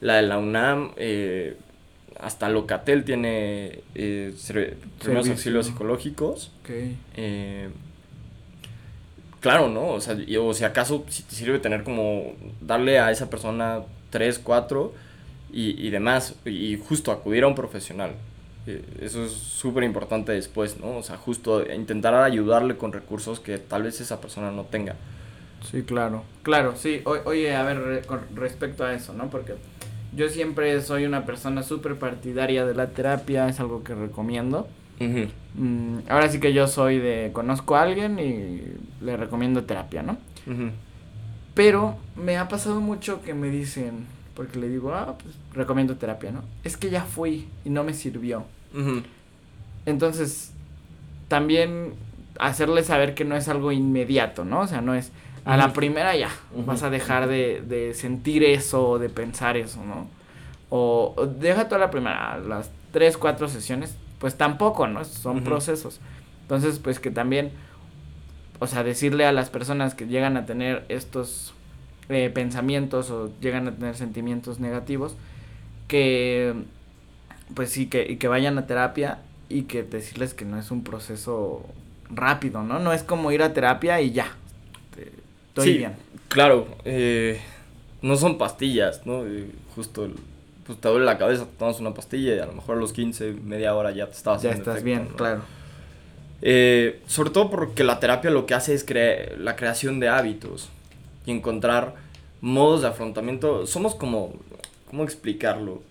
[0.00, 1.56] la de la UNAM, eh,
[2.20, 4.34] hasta Locatel tiene eh,
[5.06, 6.52] auxilios psicológicos.
[7.16, 7.68] Eh,
[9.44, 9.88] claro, ¿no?
[9.88, 12.32] O sea, o si acaso si te sirve tener como
[12.62, 14.94] darle a esa persona tres, cuatro
[15.52, 18.12] y, y demás, y justo acudir a un profesional.
[19.02, 20.96] Eso es súper importante después, ¿no?
[20.96, 24.96] O sea, justo intentar ayudarle con recursos que tal vez esa persona no tenga.
[25.70, 26.24] Sí, claro.
[26.42, 27.02] Claro, sí.
[27.04, 29.28] oye, a ver, con respecto a eso, ¿no?
[29.28, 29.56] Porque
[30.16, 34.68] yo siempre soy una persona súper partidaria de la terapia, es algo que recomiendo.
[34.98, 38.62] Mm, ahora sí que yo soy de, conozco a alguien y
[39.04, 40.18] le recomiendo terapia, ¿no?
[41.54, 46.32] Pero me ha pasado mucho que me dicen, porque le digo, ah, pues recomiendo terapia,
[46.32, 46.42] ¿no?
[46.64, 48.44] Es que ya fui y no me sirvió.
[49.86, 50.52] Entonces,
[51.28, 51.94] también
[52.38, 54.60] hacerle saber que no es algo inmediato, ¿no?
[54.60, 55.12] O sea, no es,
[55.44, 56.30] a la primera ya
[56.66, 60.08] vas a dejar de, de, sentir eso o de pensar eso, ¿no?
[60.70, 65.04] O, deja toda la primera, las tres, cuatro sesiones, pues tampoco, ¿no?
[65.04, 66.00] Son procesos.
[66.40, 67.50] Entonces, pues que también,
[68.58, 71.52] o sea, decirle a las personas que llegan a tener estos
[72.08, 75.14] eh, pensamientos o llegan a tener sentimientos negativos,
[75.88, 76.54] que,
[77.52, 79.18] pues sí, que, y que vayan a terapia
[79.50, 81.62] y que decirles que no es un proceso
[82.08, 82.78] rápido, ¿no?
[82.78, 84.28] No es como ir a terapia y ya,
[85.58, 85.84] sí,
[86.28, 87.42] Claro, eh,
[88.00, 89.26] no son pastillas, ¿no?
[89.26, 90.08] Eh, justo,
[90.66, 92.92] pues te duele la cabeza, te tomas una pastilla y a lo mejor a los
[92.92, 95.42] 15, media hora ya te estás Ya estás bien, claro.
[96.42, 100.68] Eh, sobre todo porque la terapia lo que hace es crear la creación de hábitos
[101.26, 101.94] y encontrar
[102.40, 103.66] modos de afrontamiento.
[103.66, 104.34] Somos como,
[104.90, 105.82] ¿cómo explicarlo?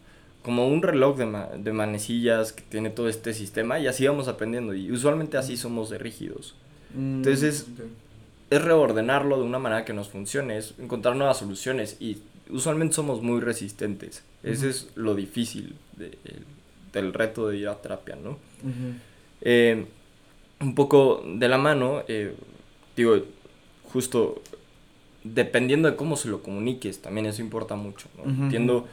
[0.43, 1.25] Como un reloj de,
[1.57, 4.73] de manecillas que tiene todo este sistema y así vamos aprendiendo.
[4.73, 6.55] Y usualmente así somos de rígidos.
[6.93, 7.65] Mm, Entonces,
[8.49, 12.19] es reordenarlo de una manera que nos funcione, es encontrar nuevas soluciones y
[12.53, 14.23] usualmente somos muy resistentes.
[14.43, 15.75] Ese es lo difícil
[16.93, 18.37] del reto de ir a terapia, ¿no?
[19.41, 19.85] Eh,
[20.61, 22.33] un poco de la mano, eh,
[22.95, 23.17] digo,
[23.91, 24.41] justo
[25.23, 28.45] dependiendo de cómo se lo comuniques, también eso importa mucho, ¿no?
[28.45, 28.87] Entiendo,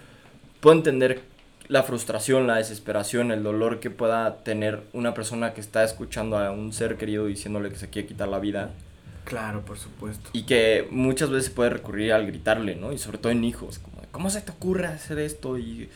[0.61, 1.23] puedo entender
[1.69, 6.51] la frustración, la desesperación, el dolor que pueda tener una persona que está escuchando a
[6.51, 8.71] un ser querido diciéndole que se quiere quitar la vida
[9.31, 10.29] Claro, por supuesto.
[10.33, 12.93] Y que muchas veces puede recurrir al gritarle, ¿no?
[12.93, 15.57] Y sobre todo en hijos, como, ¿cómo se te ocurre hacer esto?
[15.57, 15.89] Y,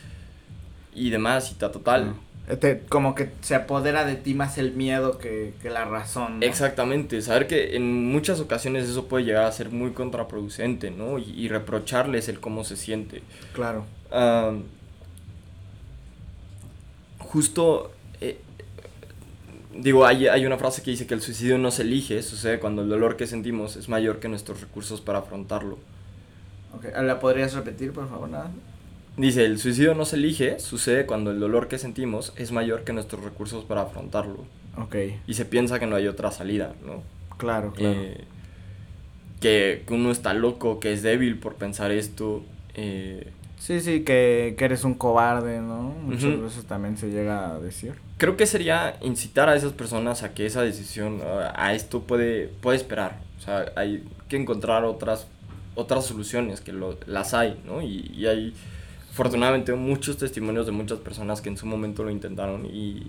[0.93, 2.15] y demás, y tal, total.
[2.61, 6.39] Te, como que se apodera de ti más el miedo que, que la razón.
[6.39, 6.45] ¿no?
[6.45, 11.19] Exactamente, saber que en muchas ocasiones eso puede llegar a ser muy contraproducente, ¿no?
[11.19, 13.21] Y, y reprocharles el cómo se siente.
[13.51, 13.85] Claro.
[14.13, 14.63] Um,
[17.19, 17.91] justo,
[19.77, 22.81] digo, hay, hay una frase que dice que el suicidio no se elige, sucede cuando
[22.81, 25.77] el dolor que sentimos es mayor que nuestros recursos para afrontarlo.
[26.77, 26.91] Okay.
[27.03, 28.29] ¿La podrías repetir, por favor?
[28.29, 28.51] Nada.
[29.17, 32.91] Dice, el suicidio no se elige, sucede cuando el dolor que sentimos es mayor que
[32.91, 34.43] nuestros recursos para afrontarlo.
[34.77, 34.95] Ok.
[35.25, 37.01] Y se piensa que no hay otra salida, ¿no?
[37.37, 37.95] Claro, claro.
[37.97, 38.25] Eh,
[39.39, 42.43] que, que, uno está loco, que es débil por pensar esto.
[42.73, 45.81] Eh, sí, sí, que, que, eres un cobarde, ¿no?
[45.81, 46.43] Muchas uh -huh.
[46.43, 47.93] veces también se llega a decir.
[48.17, 51.21] Creo que sería incitar a esas personas a que esa decisión,
[51.53, 53.19] a esto puede, puede esperar.
[53.37, 55.27] O sea, hay que encontrar otras,
[55.75, 57.81] otras soluciones, que lo, las hay, ¿no?
[57.81, 58.53] Y, y hay
[59.11, 63.07] afortunadamente muchos testimonios de muchas personas que en su momento lo intentaron y,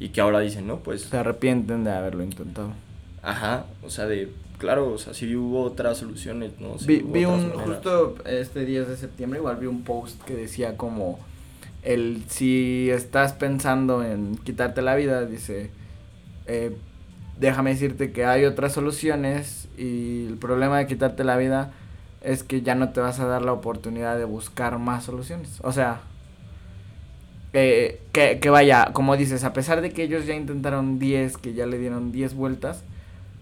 [0.00, 1.02] y que ahora dicen, no, pues...
[1.02, 2.72] Se arrepienten de haberlo intentado.
[3.22, 6.78] Ajá, o sea, de, claro, o sea, sí hubo otras soluciones, ¿no?
[6.78, 7.66] Sí vi vi un, maneras.
[7.66, 11.18] justo este 10 de septiembre, igual vi un post que decía como,
[11.84, 15.70] el, si estás pensando en quitarte la vida, dice,
[16.46, 16.76] eh,
[17.38, 21.72] déjame decirte que hay otras soluciones y el problema de quitarte la vida
[22.22, 25.60] es que ya no te vas a dar la oportunidad de buscar más soluciones.
[25.62, 26.00] O sea,
[27.52, 28.00] que,
[28.40, 31.78] que vaya, como dices, a pesar de que ellos ya intentaron 10, que ya le
[31.78, 32.82] dieron 10 vueltas,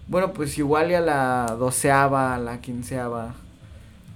[0.09, 3.35] bueno, pues igual y a la doceava, a la quinceava.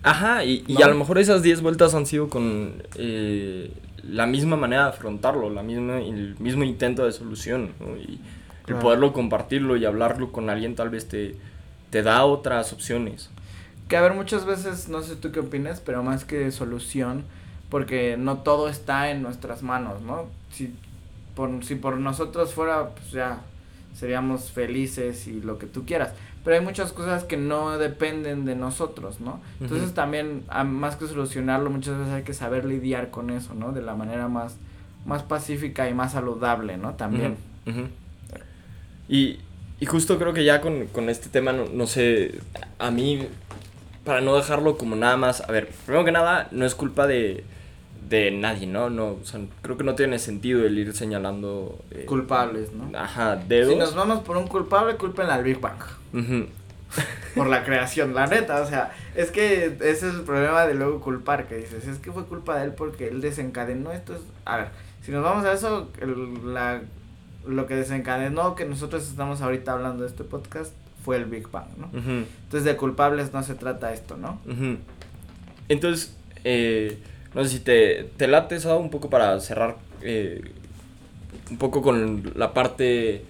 [0.06, 0.78] Ajá, y, ¿no?
[0.80, 4.88] y a lo mejor esas 10 vueltas han sido con eh, la misma manera de
[4.90, 7.96] afrontarlo, la misma, el mismo intento de solución, ¿no?
[7.96, 8.20] Y
[8.62, 8.78] claro.
[8.78, 11.34] el poderlo compartirlo y hablarlo con alguien tal vez te,
[11.90, 13.30] te da otras opciones
[13.88, 17.24] que a ver muchas veces no sé tú qué opinas pero más que solución
[17.70, 20.74] porque no todo está en nuestras manos no si
[21.34, 23.40] por si por nosotros fuera pues ya
[23.94, 26.12] seríamos felices y lo que tú quieras
[26.46, 29.94] pero hay muchas cosas que no dependen de nosotros no entonces uh -huh.
[29.94, 33.94] también más que solucionarlo muchas veces hay que saber lidiar con eso no de la
[33.94, 34.56] manera más
[35.04, 37.36] más pacífica y más saludable no también
[37.66, 37.70] uh.
[37.70, 37.88] Uh -huh.
[39.10, 39.40] y
[39.78, 42.40] y justo creo que ya con, con este tema, no, no sé,
[42.78, 43.28] a mí
[44.04, 45.42] para no dejarlo como nada más.
[45.42, 47.44] A ver, primero que nada, no es culpa de,
[48.08, 48.88] de nadie, ¿no?
[48.88, 51.78] no o sea, creo que no tiene sentido el ir señalando.
[51.90, 52.98] Eh, Culpables, ¿no?
[52.98, 53.72] Ajá, dedos.
[53.72, 55.82] Si nos vamos por un culpable, culpen al Big Bang.
[56.16, 56.46] Uh -huh.
[57.34, 61.00] por la creación, la neta, o sea, es que ese es el problema de luego
[61.00, 64.14] culpar, que dices, es que fue culpa de él porque él desencadenó esto.
[64.14, 64.20] Es...
[64.44, 64.68] A ver,
[65.02, 66.80] si nos vamos a eso, el, la,
[67.46, 70.72] lo que desencadenó que nosotros estamos ahorita hablando de este podcast
[71.04, 71.86] fue el Big Bang, ¿no?
[71.92, 72.24] Uh -huh.
[72.44, 74.40] Entonces de culpables no se trata esto, ¿no?
[74.46, 74.78] Uh -huh.
[75.68, 76.98] Entonces, eh,
[77.34, 80.40] no sé si te, te late eso un poco para cerrar eh,
[81.50, 83.24] un poco con la parte,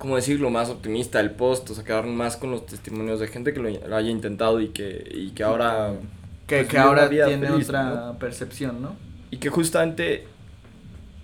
[0.00, 3.52] ¿cómo decirlo?, más optimista del post, o sea, quedar más con los testimonios de gente
[3.52, 5.92] que lo haya intentado y que, y que ahora...
[6.46, 8.18] Que, pues, que ahora tiene feliz, otra ¿no?
[8.18, 8.96] percepción, ¿no?
[9.30, 10.26] Y que justamente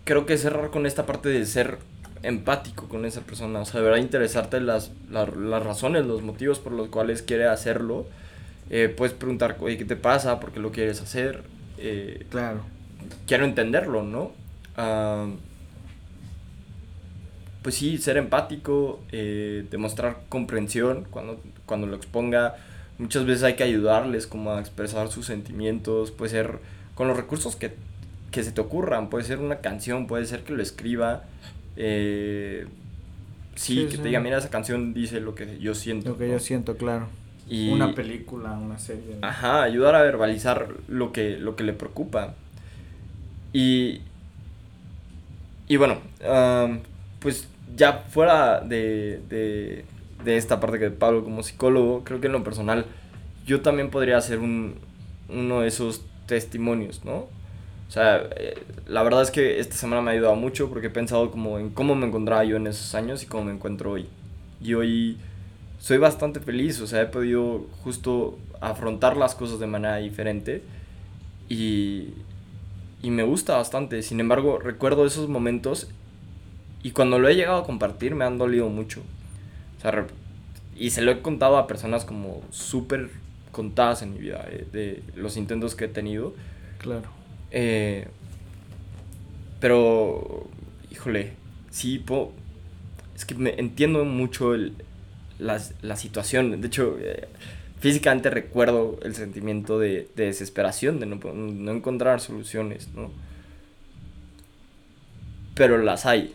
[0.05, 1.79] creo que cerrar con esta parte de ser
[2.23, 6.73] empático con esa persona, o sea, deberá interesarte las, las, las razones, los motivos por
[6.73, 8.07] los cuales quiere hacerlo.
[8.69, 10.39] Eh, puedes preguntar, oye, ¿qué te pasa?
[10.39, 11.45] ¿Por qué lo quieres hacer?
[11.79, 12.61] Eh, claro.
[13.27, 14.33] Quiero entenderlo, ¿no?
[14.77, 15.37] Uh,
[17.67, 22.55] pues sí, ser empático, eh, demostrar comprensión cuando, cuando lo exponga.
[22.99, 26.61] Muchas veces hay que ayudarles como a expresar sus sentimientos, puede ser
[26.95, 27.75] con los recursos que,
[28.31, 31.25] que se te ocurran, puede ser una canción, puede ser que lo escriba,
[31.77, 32.69] eh,
[33.57, 33.99] sí, sí, que sí.
[33.99, 36.11] te diga, mira, esa canción dice lo que yo siento.
[36.11, 36.35] Lo que ¿no?
[36.35, 37.09] yo siento, claro.
[37.49, 39.17] Y, una película, una serie.
[39.21, 39.27] ¿no?
[39.27, 42.37] Ajá, ayudar a verbalizar lo que, lo que le preocupa.
[43.53, 44.03] Y,
[45.67, 46.79] y bueno, um,
[47.19, 49.85] pues ya fuera de, de,
[50.25, 52.87] de, esta parte que Pablo como psicólogo, creo que en lo personal
[53.47, 54.77] yo también podría ser un,
[55.29, 57.29] uno de esos testimonios, ¿no?
[57.89, 58.59] O sea, eh,
[58.89, 61.71] la verdad es que esta semana me ha ayudado mucho porque he pensado como en
[61.71, 64.09] cómo me encontraba yo en esos años y cómo me encuentro hoy.
[64.61, 65.19] Y hoy
[65.79, 70.63] soy bastante feliz, o sea, he podido justo afrontar las cosas de manera diferente
[71.49, 72.09] y,
[73.03, 74.03] y me gusta bastante.
[74.03, 75.89] Sin embargo, recuerdo esos momentos
[76.83, 79.03] y cuando lo he llegado a compartir me han dolido mucho.
[79.79, 80.07] O sea,
[80.77, 83.11] y se lo he contado a personas como súper
[83.51, 86.35] contadas en mi vida, eh, de los intentos que he tenido.
[86.79, 87.09] Claro.
[87.51, 88.07] Eh,
[89.61, 90.47] pero,
[90.91, 91.33] híjole,
[91.71, 92.33] sí, po,
[93.15, 94.75] es que me entiendo mucho el,
[95.39, 96.61] la, la situación.
[96.61, 97.29] De hecho, eh,
[97.81, 103.11] físicamente recuerdo el sentimiento de, de desesperación, de no, no, encontrar soluciones, ¿no?
[105.55, 106.35] pero las hay.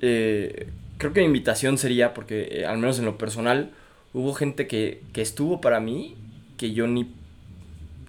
[0.00, 3.70] Eh, creo que mi invitación sería, porque eh, al menos en lo personal,
[4.12, 6.16] hubo gente que, que estuvo para mí
[6.56, 7.10] que yo ni,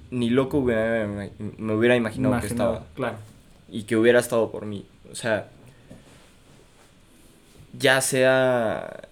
[0.09, 2.85] ni loco hubiera- me hubiera imaginado que estaba.
[2.95, 3.17] Claro.
[3.69, 4.85] Y que hubiera estado por mí.
[5.11, 5.47] O sea,
[7.77, 9.07] ya sea...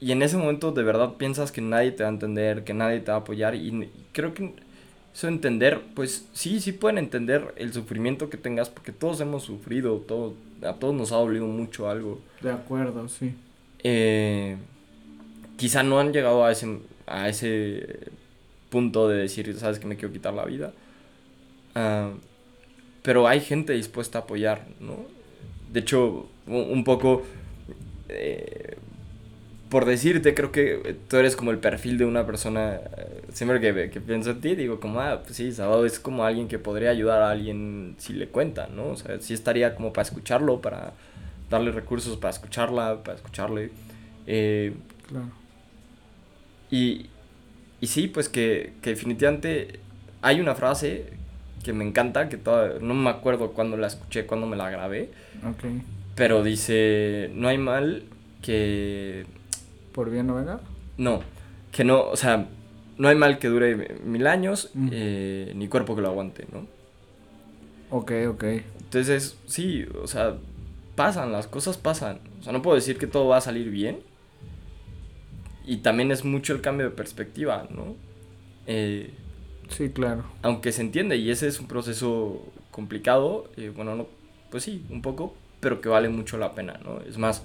[0.00, 3.00] Y en ese momento de verdad piensas que nadie te va a entender, que nadie
[3.00, 3.54] te va a apoyar.
[3.54, 4.54] Y creo que
[5.14, 9.96] eso entender, pues sí, sí pueden entender el sufrimiento que tengas, porque todos hemos sufrido,
[9.98, 12.20] todo, a todos nos ha dolido mucho algo.
[12.40, 13.34] De acuerdo, sí.
[13.82, 14.56] Eh,
[15.56, 18.10] quizá no han llegado a ese, a ese
[18.70, 20.72] punto de decir, sabes que me quiero quitar la vida.
[21.74, 22.10] Ah,
[23.02, 24.96] pero hay gente dispuesta a apoyar, ¿no?
[25.72, 27.22] De hecho, un poco,
[28.08, 28.76] eh,
[29.68, 33.90] por decirte, creo que tú eres como el perfil de una persona, eh, siempre que,
[33.90, 36.90] que pienso en ti, digo como, ah, pues sí, Sábado es como alguien que podría
[36.90, 38.88] ayudar a alguien si le cuenta, ¿no?
[38.88, 40.92] O sea, sí estaría como para escucharlo, para
[41.48, 43.70] darle recursos para escucharla, para escucharle.
[44.26, 44.74] Eh,
[45.08, 45.26] Claro.
[46.70, 47.06] y,
[47.80, 49.80] y sí, pues que, que definitivamente
[50.22, 51.06] hay una frase
[51.64, 55.10] que me encanta, que toda- no me acuerdo cuándo la escuché, cuándo me la grabé,
[55.46, 55.64] Ok.
[56.14, 58.04] pero dice, no hay mal
[58.42, 59.26] que...
[59.92, 60.60] ¿Por bien no venga?
[60.96, 61.20] No,
[61.72, 62.46] que no, o sea,
[63.00, 64.88] no hay mal que dure mil años, Mm.
[64.92, 66.66] eh, ni cuerpo que lo aguante, ¿no?
[67.90, 68.44] Ok, ok.
[68.80, 70.36] Entonces, sí, o sea,
[70.94, 72.20] pasan, las cosas pasan.
[72.40, 74.00] O sea, no puedo decir que todo va a salir bien.
[75.66, 77.96] Y también es mucho el cambio de perspectiva, ¿no?
[78.66, 79.12] Eh,
[79.68, 80.24] Sí, claro.
[80.42, 84.06] aunque se entiende y ese es un proceso complicado, eh, bueno, no,
[84.50, 87.00] pues sí, un poco, pero que vale mucho la pena, ¿no?
[87.00, 87.44] Es más,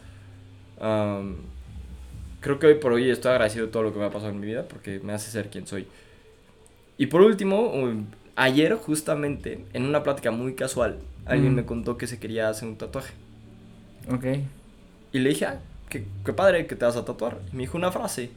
[2.45, 4.39] creo que hoy por hoy estoy agradecido de todo lo que me ha pasado en
[4.39, 5.87] mi vida porque me hace ser quien soy.
[6.95, 11.55] Y por último, um, ayer justamente, en una plática muy casual, alguien Mm.
[11.55, 13.15] me contó que se quería hacer un tatuaje.
[14.13, 14.25] Ok.
[15.11, 17.39] Y le dije, ah, qué, qué padre que te vas a tatuar.
[17.51, 18.29] Y me dijo una frase.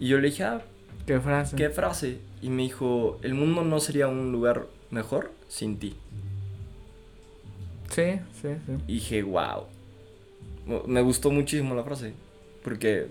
[0.00, 0.62] Y yo le dije, ah,
[1.06, 1.54] ¿Qué frase?
[1.54, 2.18] ¿Qué frase?
[2.40, 5.96] Y me dijo, el mundo no sería un lugar mejor sin ti.
[7.90, 8.72] Sí, sí, sí.
[8.86, 9.64] Y dije, wow.
[10.86, 12.14] Me gustó muchísimo la frase.
[12.62, 13.08] Porque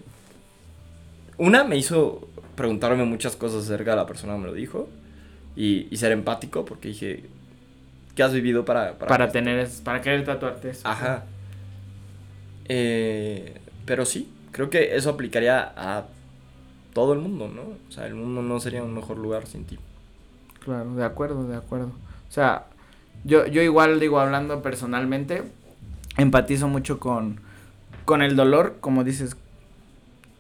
[1.38, 4.90] una me hizo preguntarme muchas cosas acerca de la persona que me lo dijo.
[5.56, 7.26] Y, y ser empático porque dije,
[8.16, 8.94] ¿qué has vivido para...
[8.98, 10.88] Para, tener, es- para querer tatuarte eso.
[10.88, 11.26] Ajá.
[12.70, 16.06] Eh, pero sí, creo que eso aplicaría a
[16.94, 17.64] todo el mundo, ¿no?
[17.88, 19.78] O sea, el mundo no sería un mejor lugar sin ti.
[20.64, 21.88] Claro, de acuerdo, de acuerdo.
[22.30, 22.66] O sea,
[23.24, 25.44] yo, yo igual digo, hablando personalmente,
[26.18, 27.40] empatizo mucho con,
[28.06, 29.36] con el dolor, como dices.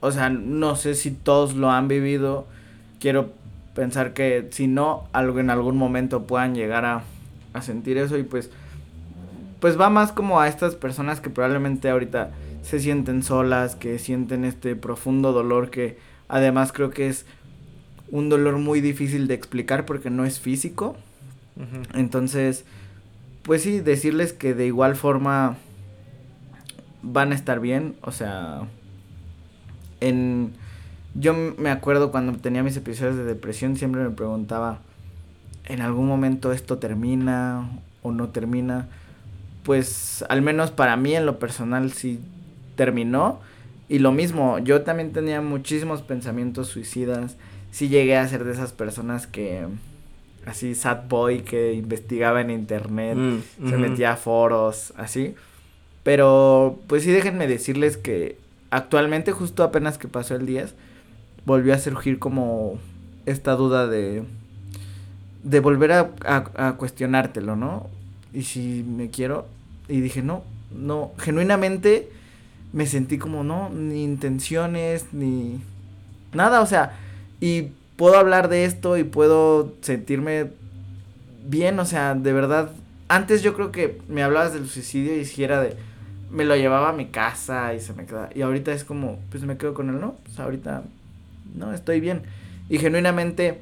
[0.02, 2.45] O sea, no sé si todos lo han vivido.
[2.99, 3.32] Quiero
[3.74, 7.04] pensar que si no, algo en algún momento puedan llegar a,
[7.54, 8.49] a sentir eso y pues
[9.62, 12.32] pues va más como a estas personas que probablemente ahorita
[12.64, 15.97] se sienten solas, que sienten este profundo dolor que
[16.28, 17.26] además creo que es
[18.10, 20.97] un dolor muy difícil de explicar porque no es físico.
[21.93, 22.66] Entonces,
[23.43, 25.58] pues sí, decirles que de igual forma
[27.04, 28.64] van a estar bien, o sea,
[30.02, 30.52] en
[31.14, 34.80] yo me acuerdo cuando tenía mis episodios de depresión siempre me preguntaba
[35.66, 37.70] en algún momento esto termina
[38.02, 38.88] o no termina.
[39.64, 42.20] Pues al menos para mí en lo personal sí
[42.76, 43.39] terminó
[43.88, 47.36] y lo mismo, yo también tenía muchísimos pensamientos suicidas.
[47.72, 49.66] Sí llegué a ser de esas personas que
[50.45, 55.36] así sad boy que investigaba en internet, Mm, se metía a foros, así.
[56.04, 58.38] Pero pues sí déjenme decirles que
[58.72, 60.74] actualmente justo apenas que pasó el 10
[61.45, 62.80] volvió a surgir como
[63.26, 64.24] esta duda de
[65.43, 67.88] de volver a, a, cuestionártelo, ¿no?
[68.32, 69.47] Y si me quiero
[69.88, 70.43] y dije, "No,
[70.76, 72.09] no, genuinamente
[72.74, 75.59] me sentí como no, ni intenciones ni
[76.34, 76.97] nada, o sea,
[77.39, 80.51] y puedo hablar de esto y puedo sentirme
[81.45, 82.72] bien, o sea, de verdad.
[83.07, 85.76] Antes yo creo que me hablabas del suicidio y si era de.
[86.32, 88.29] Me lo llevaba a mi casa y se me quedaba.
[88.34, 90.15] Y ahorita es como, pues me quedo con él, ¿no?
[90.23, 90.84] Pues ahorita,
[91.55, 92.23] no, estoy bien.
[92.69, 93.59] Y genuinamente,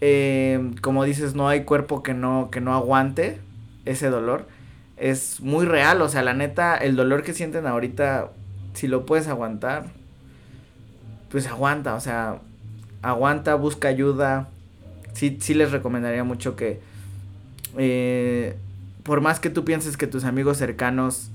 [0.00, 3.38] eh, como dices, no hay cuerpo que no, que no aguante
[3.84, 4.48] ese dolor.
[4.96, 8.30] Es muy real, o sea, la neta, el dolor que sienten ahorita,
[8.72, 9.86] si lo puedes aguantar,
[11.30, 12.40] pues aguanta, o sea,
[13.02, 14.48] aguanta, busca ayuda.
[15.12, 16.80] Sí, sí les recomendaría mucho que,
[17.76, 18.56] eh,
[19.02, 21.30] por más que tú pienses que tus amigos cercanos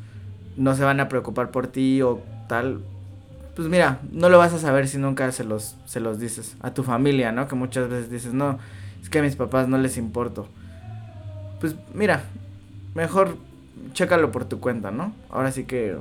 [0.58, 2.82] no se van a preocupar por ti o tal,
[3.56, 6.74] pues mira, no lo vas a saber si nunca se los, se los dices a
[6.74, 7.47] tu familia, ¿no?
[7.47, 8.60] Que muchas veces dices, no,
[9.01, 10.47] es que a mis papás no les importo.
[11.60, 12.24] Pues mira,
[12.95, 13.38] mejor
[13.93, 15.14] chécalo por tu cuenta, ¿no?
[15.30, 15.97] Ahora sí que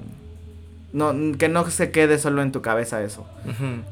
[0.93, 3.27] no que no se quede solo en tu cabeza eso,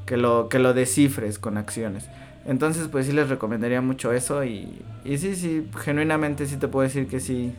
[0.06, 2.08] que lo que lo descifres con acciones.
[2.46, 6.84] Entonces, pues sí les recomendaría mucho eso y, y sí, sí, genuinamente sí te puedo
[6.84, 7.54] decir que sí,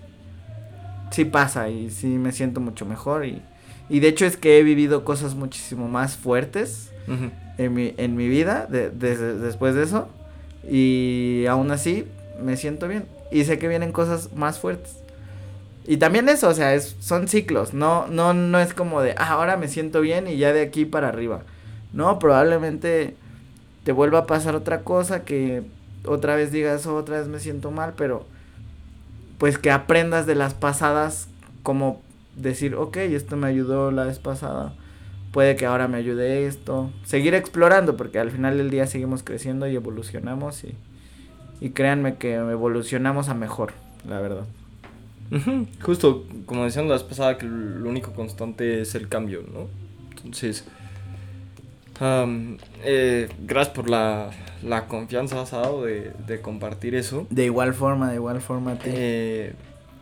[1.12, 3.42] sí pasa y sí me siento mucho mejor y,
[3.90, 6.90] y de hecho es que he vivido cosas muchísimo más fuertes
[7.58, 10.08] en, mi, en mi vida de, después de eso
[10.70, 12.06] y aún así
[12.42, 14.98] me siento bien y sé que vienen cosas más fuertes.
[15.88, 19.30] Y también eso, o sea, es, son ciclos, no, no, no es como de, ah,
[19.32, 21.42] ahora me siento bien y ya de aquí para arriba.
[21.92, 23.16] No, probablemente
[23.84, 25.64] te vuelva a pasar otra cosa que
[26.06, 28.26] otra vez digas, oh, otra vez me siento mal, pero
[29.42, 31.28] pues que aprendas de las pasadas
[31.64, 32.00] como
[32.36, 34.76] decir, ok, esto me ayudó la vez pasada,
[35.32, 39.68] puede que ahora me ayude esto, seguir explorando, porque al final del día seguimos creciendo
[39.68, 40.76] y evolucionamos y,
[41.60, 43.74] y créanme que evolucionamos a mejor,
[44.08, 44.46] la verdad.
[45.82, 49.70] Justo, como decían la vez pasada, que lo único constante es el cambio, ¿no?
[50.18, 50.66] Entonces,
[52.00, 54.30] eh, gracias por la,
[54.64, 57.28] la confianza, Asado, de, de compartir eso.
[57.30, 58.78] De igual forma, de igual forma.
[58.86, 59.54] Eh,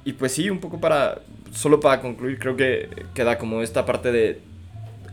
[0.06, 1.20] y pues sí, un poco para,
[1.52, 4.42] solo para concluir, creo que queda como esta parte de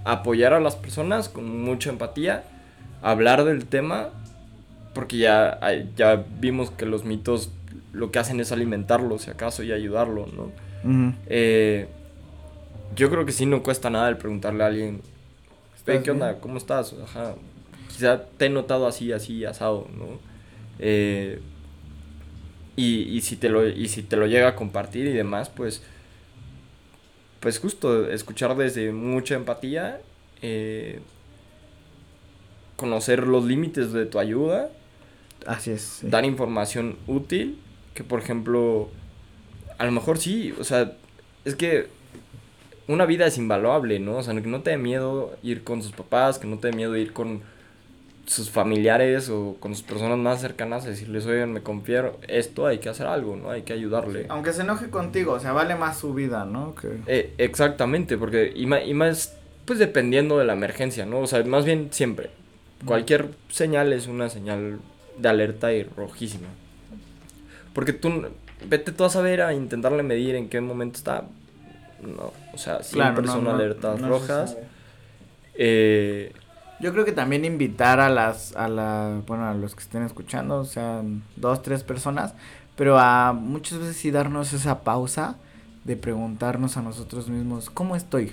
[0.04, 2.44] apoyar a las personas con mucha empatía,
[3.02, 4.10] hablar del tema,
[4.94, 5.58] porque ya,
[5.96, 7.50] ya vimos que los mitos
[7.92, 10.52] lo que hacen es alimentarlo, si acaso, y ayudarlo, ¿no?
[11.28, 11.88] Eh,
[12.94, 15.00] yo creo que sí no cuesta nada el preguntarle a alguien,
[15.86, 16.38] ¿qué onda?
[16.40, 16.94] ¿Cómo estás?
[17.02, 17.34] Ajá.
[17.88, 20.18] Quizá te he notado así, así, asado, ¿no?
[20.78, 21.40] Eh,
[22.74, 25.82] y, y, si te lo, y si te lo llega a compartir y demás, pues,
[27.40, 30.00] pues justo escuchar desde mucha empatía,
[30.42, 31.00] eh,
[32.76, 34.70] conocer los límites de tu ayuda.
[35.46, 36.00] Así es.
[36.02, 37.58] Dar información útil,
[37.94, 38.90] que por ejemplo,
[39.78, 40.92] a lo mejor sí, o sea,
[41.44, 41.88] es que
[42.88, 44.18] una vida es invaluable, ¿no?
[44.18, 46.76] O sea, que no te dé miedo ir con sus papás, que no te dé
[46.76, 47.42] miedo ir con
[48.26, 52.78] sus familiares o con sus personas más cercanas a decirles, oigan, me confiero esto, hay
[52.78, 53.50] que hacer algo, ¿no?
[53.50, 54.26] Hay que ayudarle.
[54.28, 56.74] Aunque se enoje contigo, o sea, vale más su vida, ¿no?
[56.74, 56.88] Que...
[57.06, 61.20] Eh, exactamente, porque y más, y más, pues dependiendo de la emergencia, ¿no?
[61.20, 62.30] O sea, más bien siempre.
[62.84, 64.80] Cualquier señal es una señal
[65.16, 66.48] de alerta y rojísima.
[67.72, 68.26] Porque tú,
[68.68, 71.24] vete tú a saber a intentarle medir en qué momento está
[72.02, 74.56] no, o sea, siempre son alertas rojas.
[75.54, 76.32] Eh,
[76.78, 80.58] yo creo que también invitar a las, a la, bueno, a los que estén escuchando,
[80.58, 81.02] o sea,
[81.36, 82.34] dos, tres personas,
[82.76, 85.36] pero a muchas veces sí darnos esa pausa
[85.84, 88.32] de preguntarnos a nosotros mismos, ¿cómo estoy?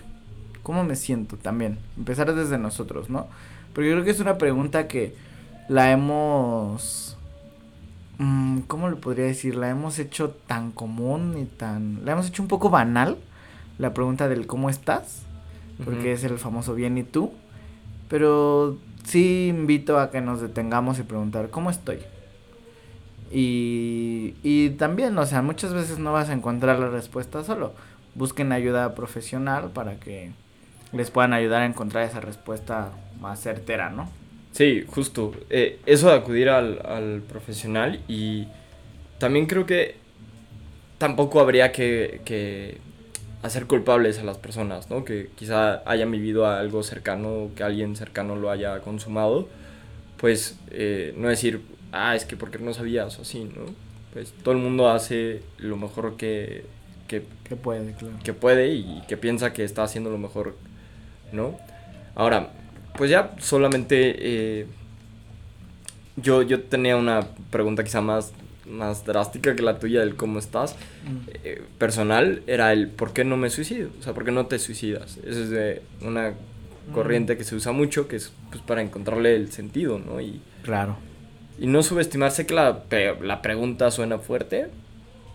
[0.61, 1.79] ¿Cómo me siento también?
[1.97, 3.27] Empezar desde nosotros, ¿no?
[3.73, 5.15] Porque yo creo que es una pregunta que
[5.69, 7.17] la hemos,
[8.17, 9.55] mm, ¿cómo le podría decir?
[9.55, 13.17] La hemos hecho tan común y tan, la hemos hecho un poco banal
[13.77, 15.23] la pregunta del cómo estás,
[15.83, 17.31] porque es el famoso bien y tú,
[18.09, 21.99] pero sí invito a que nos detengamos y preguntar cómo estoy.
[23.31, 27.73] Y, y también, o sea, muchas veces no vas a encontrar la respuesta solo.
[28.15, 30.31] Busquen ayuda profesional para que
[30.91, 34.07] les puedan ayudar a encontrar esa respuesta más certera, ¿no?
[34.51, 35.33] Sí, justo.
[35.49, 38.47] Eh, eso de acudir al, al profesional y
[39.17, 39.95] también creo que
[40.99, 42.77] tampoco habría que, que
[43.43, 45.03] hacer culpables a las personas, ¿no?
[45.03, 49.49] Que quizá hayan vivido algo cercano, que alguien cercano lo haya consumado,
[50.17, 53.65] pues eh, no decir, ah, es que porque no sabías o así, ¿no?
[54.13, 56.63] Pues todo el mundo hace lo mejor que,
[57.07, 57.21] que,
[57.55, 58.15] puede, claro.
[58.23, 60.55] Que puede y que piensa que está haciendo lo mejor,
[61.33, 61.57] ¿no?
[62.15, 62.53] Ahora,
[62.97, 64.67] pues ya solamente eh,
[66.15, 68.31] yo, yo tenía una pregunta quizá más
[68.65, 71.29] más drástica que la tuya del cómo estás, mm.
[71.43, 74.59] eh, personal, era el por qué no me suicido, o sea, por qué no te
[74.59, 75.17] suicidas.
[75.17, 76.93] Eso es de una mm.
[76.93, 80.21] corriente que se usa mucho, que es pues, para encontrarle el sentido, ¿no?
[80.21, 80.97] Y, claro.
[81.59, 82.83] Y no subestimarse que la,
[83.21, 84.67] la pregunta suena fuerte,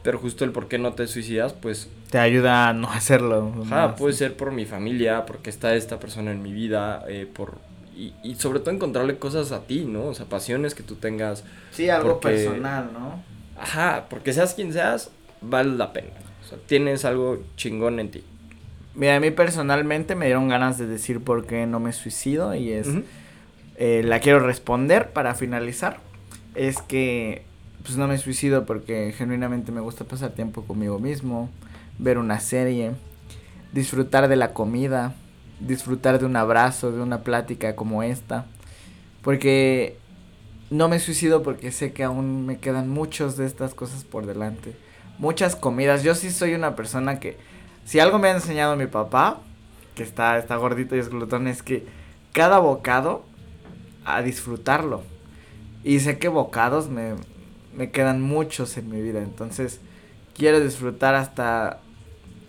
[0.03, 1.91] pero justo el por qué no te suicidas, pues...
[2.11, 3.53] Te ayuda a no hacerlo.
[3.66, 7.59] Ajá, puede ser por mi familia, porque está esta persona en mi vida, eh, por
[7.99, 10.07] y, y, sobre todo encontrarle cosas a ti, ¿no?
[10.07, 11.44] O sea, pasiones que tú tengas.
[11.72, 13.22] Sí, algo personal, ¿no?
[13.61, 16.11] Ajá, porque seas quien seas, vale la pena.
[16.44, 18.22] O sea, tienes algo chingón en ti.
[18.94, 22.72] Mira, a mí personalmente me dieron ganas de decir por qué no me suicido y
[22.72, 22.88] es...
[23.80, 25.99] Eh, la quiero responder para finalizar.
[26.57, 27.44] Es que
[27.82, 31.49] pues no me suicido porque genuinamente me gusta pasar tiempo conmigo mismo,
[31.99, 32.92] ver una serie,
[33.72, 35.14] disfrutar de la comida,
[35.61, 38.47] disfrutar de un abrazo, de una plática como esta.
[39.23, 39.99] Porque
[40.71, 44.77] no me suicido porque sé que aún me quedan muchas de estas cosas por delante.
[45.19, 46.05] muchas comidas.
[46.05, 47.37] Yo sí soy una persona que,
[47.85, 49.41] si algo me ha enseñado mi papá,
[49.97, 51.87] que está, está gordito y es glutón, es que
[52.33, 53.25] cada bocado
[54.05, 55.03] a disfrutarlo.
[55.83, 57.15] Y sé que bocados me,
[57.75, 59.81] me quedan muchos en mi vida, entonces
[60.37, 61.81] quiero disfrutar hasta,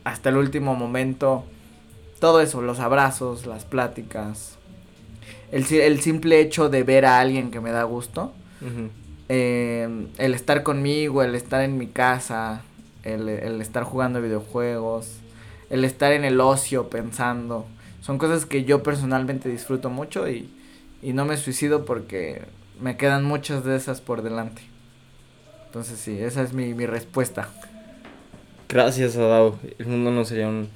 [0.03, 1.43] hasta el último momento.
[2.19, 4.57] Todo eso, los abrazos, las pláticas,
[5.51, 8.33] el, el simple hecho de ver a alguien que me da gusto.
[9.29, 12.63] Eh, el estar conmigo, el estar en mi casa,
[13.03, 15.17] el, el, estar jugando videojuegos,
[15.69, 17.65] el estar en el ocio pensando.
[18.01, 20.49] Son cosas que yo personalmente disfruto mucho y,
[21.01, 22.41] y no me suicido porque
[22.81, 24.61] me quedan muchas de esas por delante.
[25.67, 27.49] Entonces sí, esa es mi, mi respuesta.
[28.67, 29.57] Gracias, Adao.
[29.77, 30.69] El mundo no sería un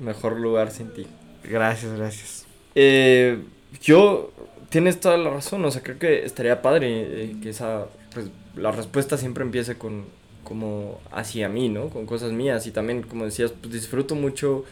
[0.00, 1.06] mejor lugar sin ti.
[1.44, 2.46] Gracias, gracias.
[2.74, 3.42] Eh,
[3.82, 4.32] yo,
[4.68, 8.72] tienes toda la razón, o sea, creo que estaría padre eh, que esa, pues, la
[8.72, 10.04] respuesta siempre empiece con,
[10.44, 11.88] como, hacia mí, ¿no?
[11.88, 14.64] Con cosas mías y también, como decías, pues disfruto mucho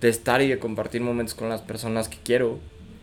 [0.00, 2.58] de estar y de compartir momentos con las personas que quiero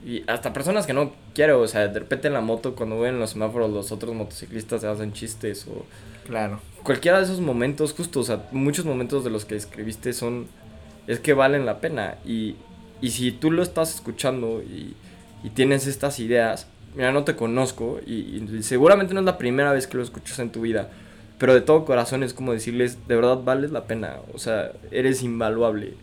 [0.06, 3.20] y hasta personas que no quiero, o sea, de repente en la moto cuando ven
[3.20, 5.84] los semáforos los otros motociclistas se hacen chistes o...
[6.28, 6.60] Claro.
[6.84, 10.48] Cualquiera de esos momentos, justo, o sea, muchos momentos de los que escribiste son...
[11.08, 12.56] Es que valen la pena y,
[13.02, 14.96] y si tú lo estás escuchando y,
[15.44, 19.72] y tienes estas ideas, mira, no te conozco y, y, seguramente no es la primera
[19.72, 20.90] vez que lo escuchas en tu vida,
[21.38, 25.22] pero de todo corazón es como decirles, de verdad vales la pena, o sea, eres
[25.22, 25.94] invaluable.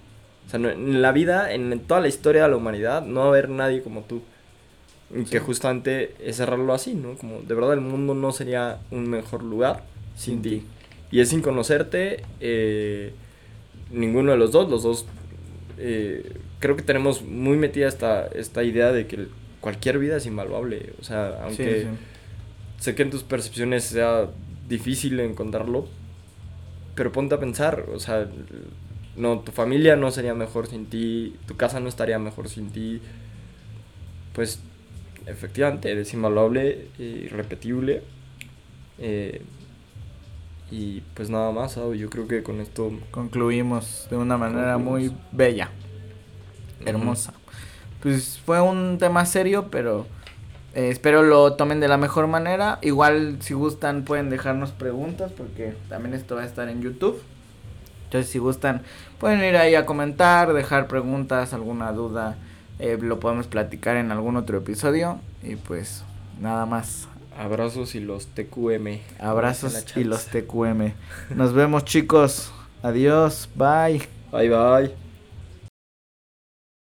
[0.46, 3.26] O sea, no, en la vida, en toda la historia de la humanidad, no va
[3.26, 4.22] a haber nadie como tú.
[5.14, 7.16] Y que justamente es cerrarlo así, ¿no?
[7.16, 9.84] Como de verdad el mundo no sería un mejor lugar
[10.16, 10.64] sin ti.
[11.10, 13.12] Y es sin conocerte eh,
[13.92, 14.70] ninguno de los dos.
[14.70, 15.06] Los dos
[15.78, 19.28] eh, creo que tenemos muy metida esta, esta idea de que
[19.60, 20.92] cualquier vida es invaluable.
[21.00, 22.84] O sea, aunque sí, sí.
[22.84, 24.28] sé que en tus percepciones sea
[24.68, 25.86] difícil encontrarlo,
[26.94, 28.28] pero ponte a pensar, o sea,
[29.16, 33.00] no, tu familia no sería mejor sin ti, tu casa no estaría mejor sin ti.
[34.34, 34.60] Pues
[35.26, 38.02] efectivamente, eres invaluable, irrepetible.
[38.98, 39.42] Eh,
[40.72, 45.12] y pues nada más, yo creo que con esto concluimos de una manera concluimos.
[45.12, 45.68] muy bella,
[46.86, 47.32] hermosa.
[47.32, 48.00] Uh -huh.
[48.00, 50.06] Pues fue un tema serio, pero
[50.74, 52.78] eh, espero lo tomen de la mejor manera.
[52.80, 57.20] Igual si gustan pueden dejarnos preguntas porque también esto va a estar en YouTube.
[58.04, 58.80] Entonces si gustan
[59.18, 62.38] pueden ir ahí a comentar, dejar preguntas, alguna duda.
[62.78, 65.20] Eh, lo podemos platicar en algún otro episodio.
[65.42, 66.02] Y pues
[66.40, 67.08] nada más.
[67.38, 69.00] Abrazos y los TQM.
[69.18, 70.92] Abrazos y los TQM.
[71.34, 72.52] Nos vemos chicos.
[72.82, 73.48] Adiós.
[73.54, 74.02] Bye.
[74.30, 75.01] Bye bye.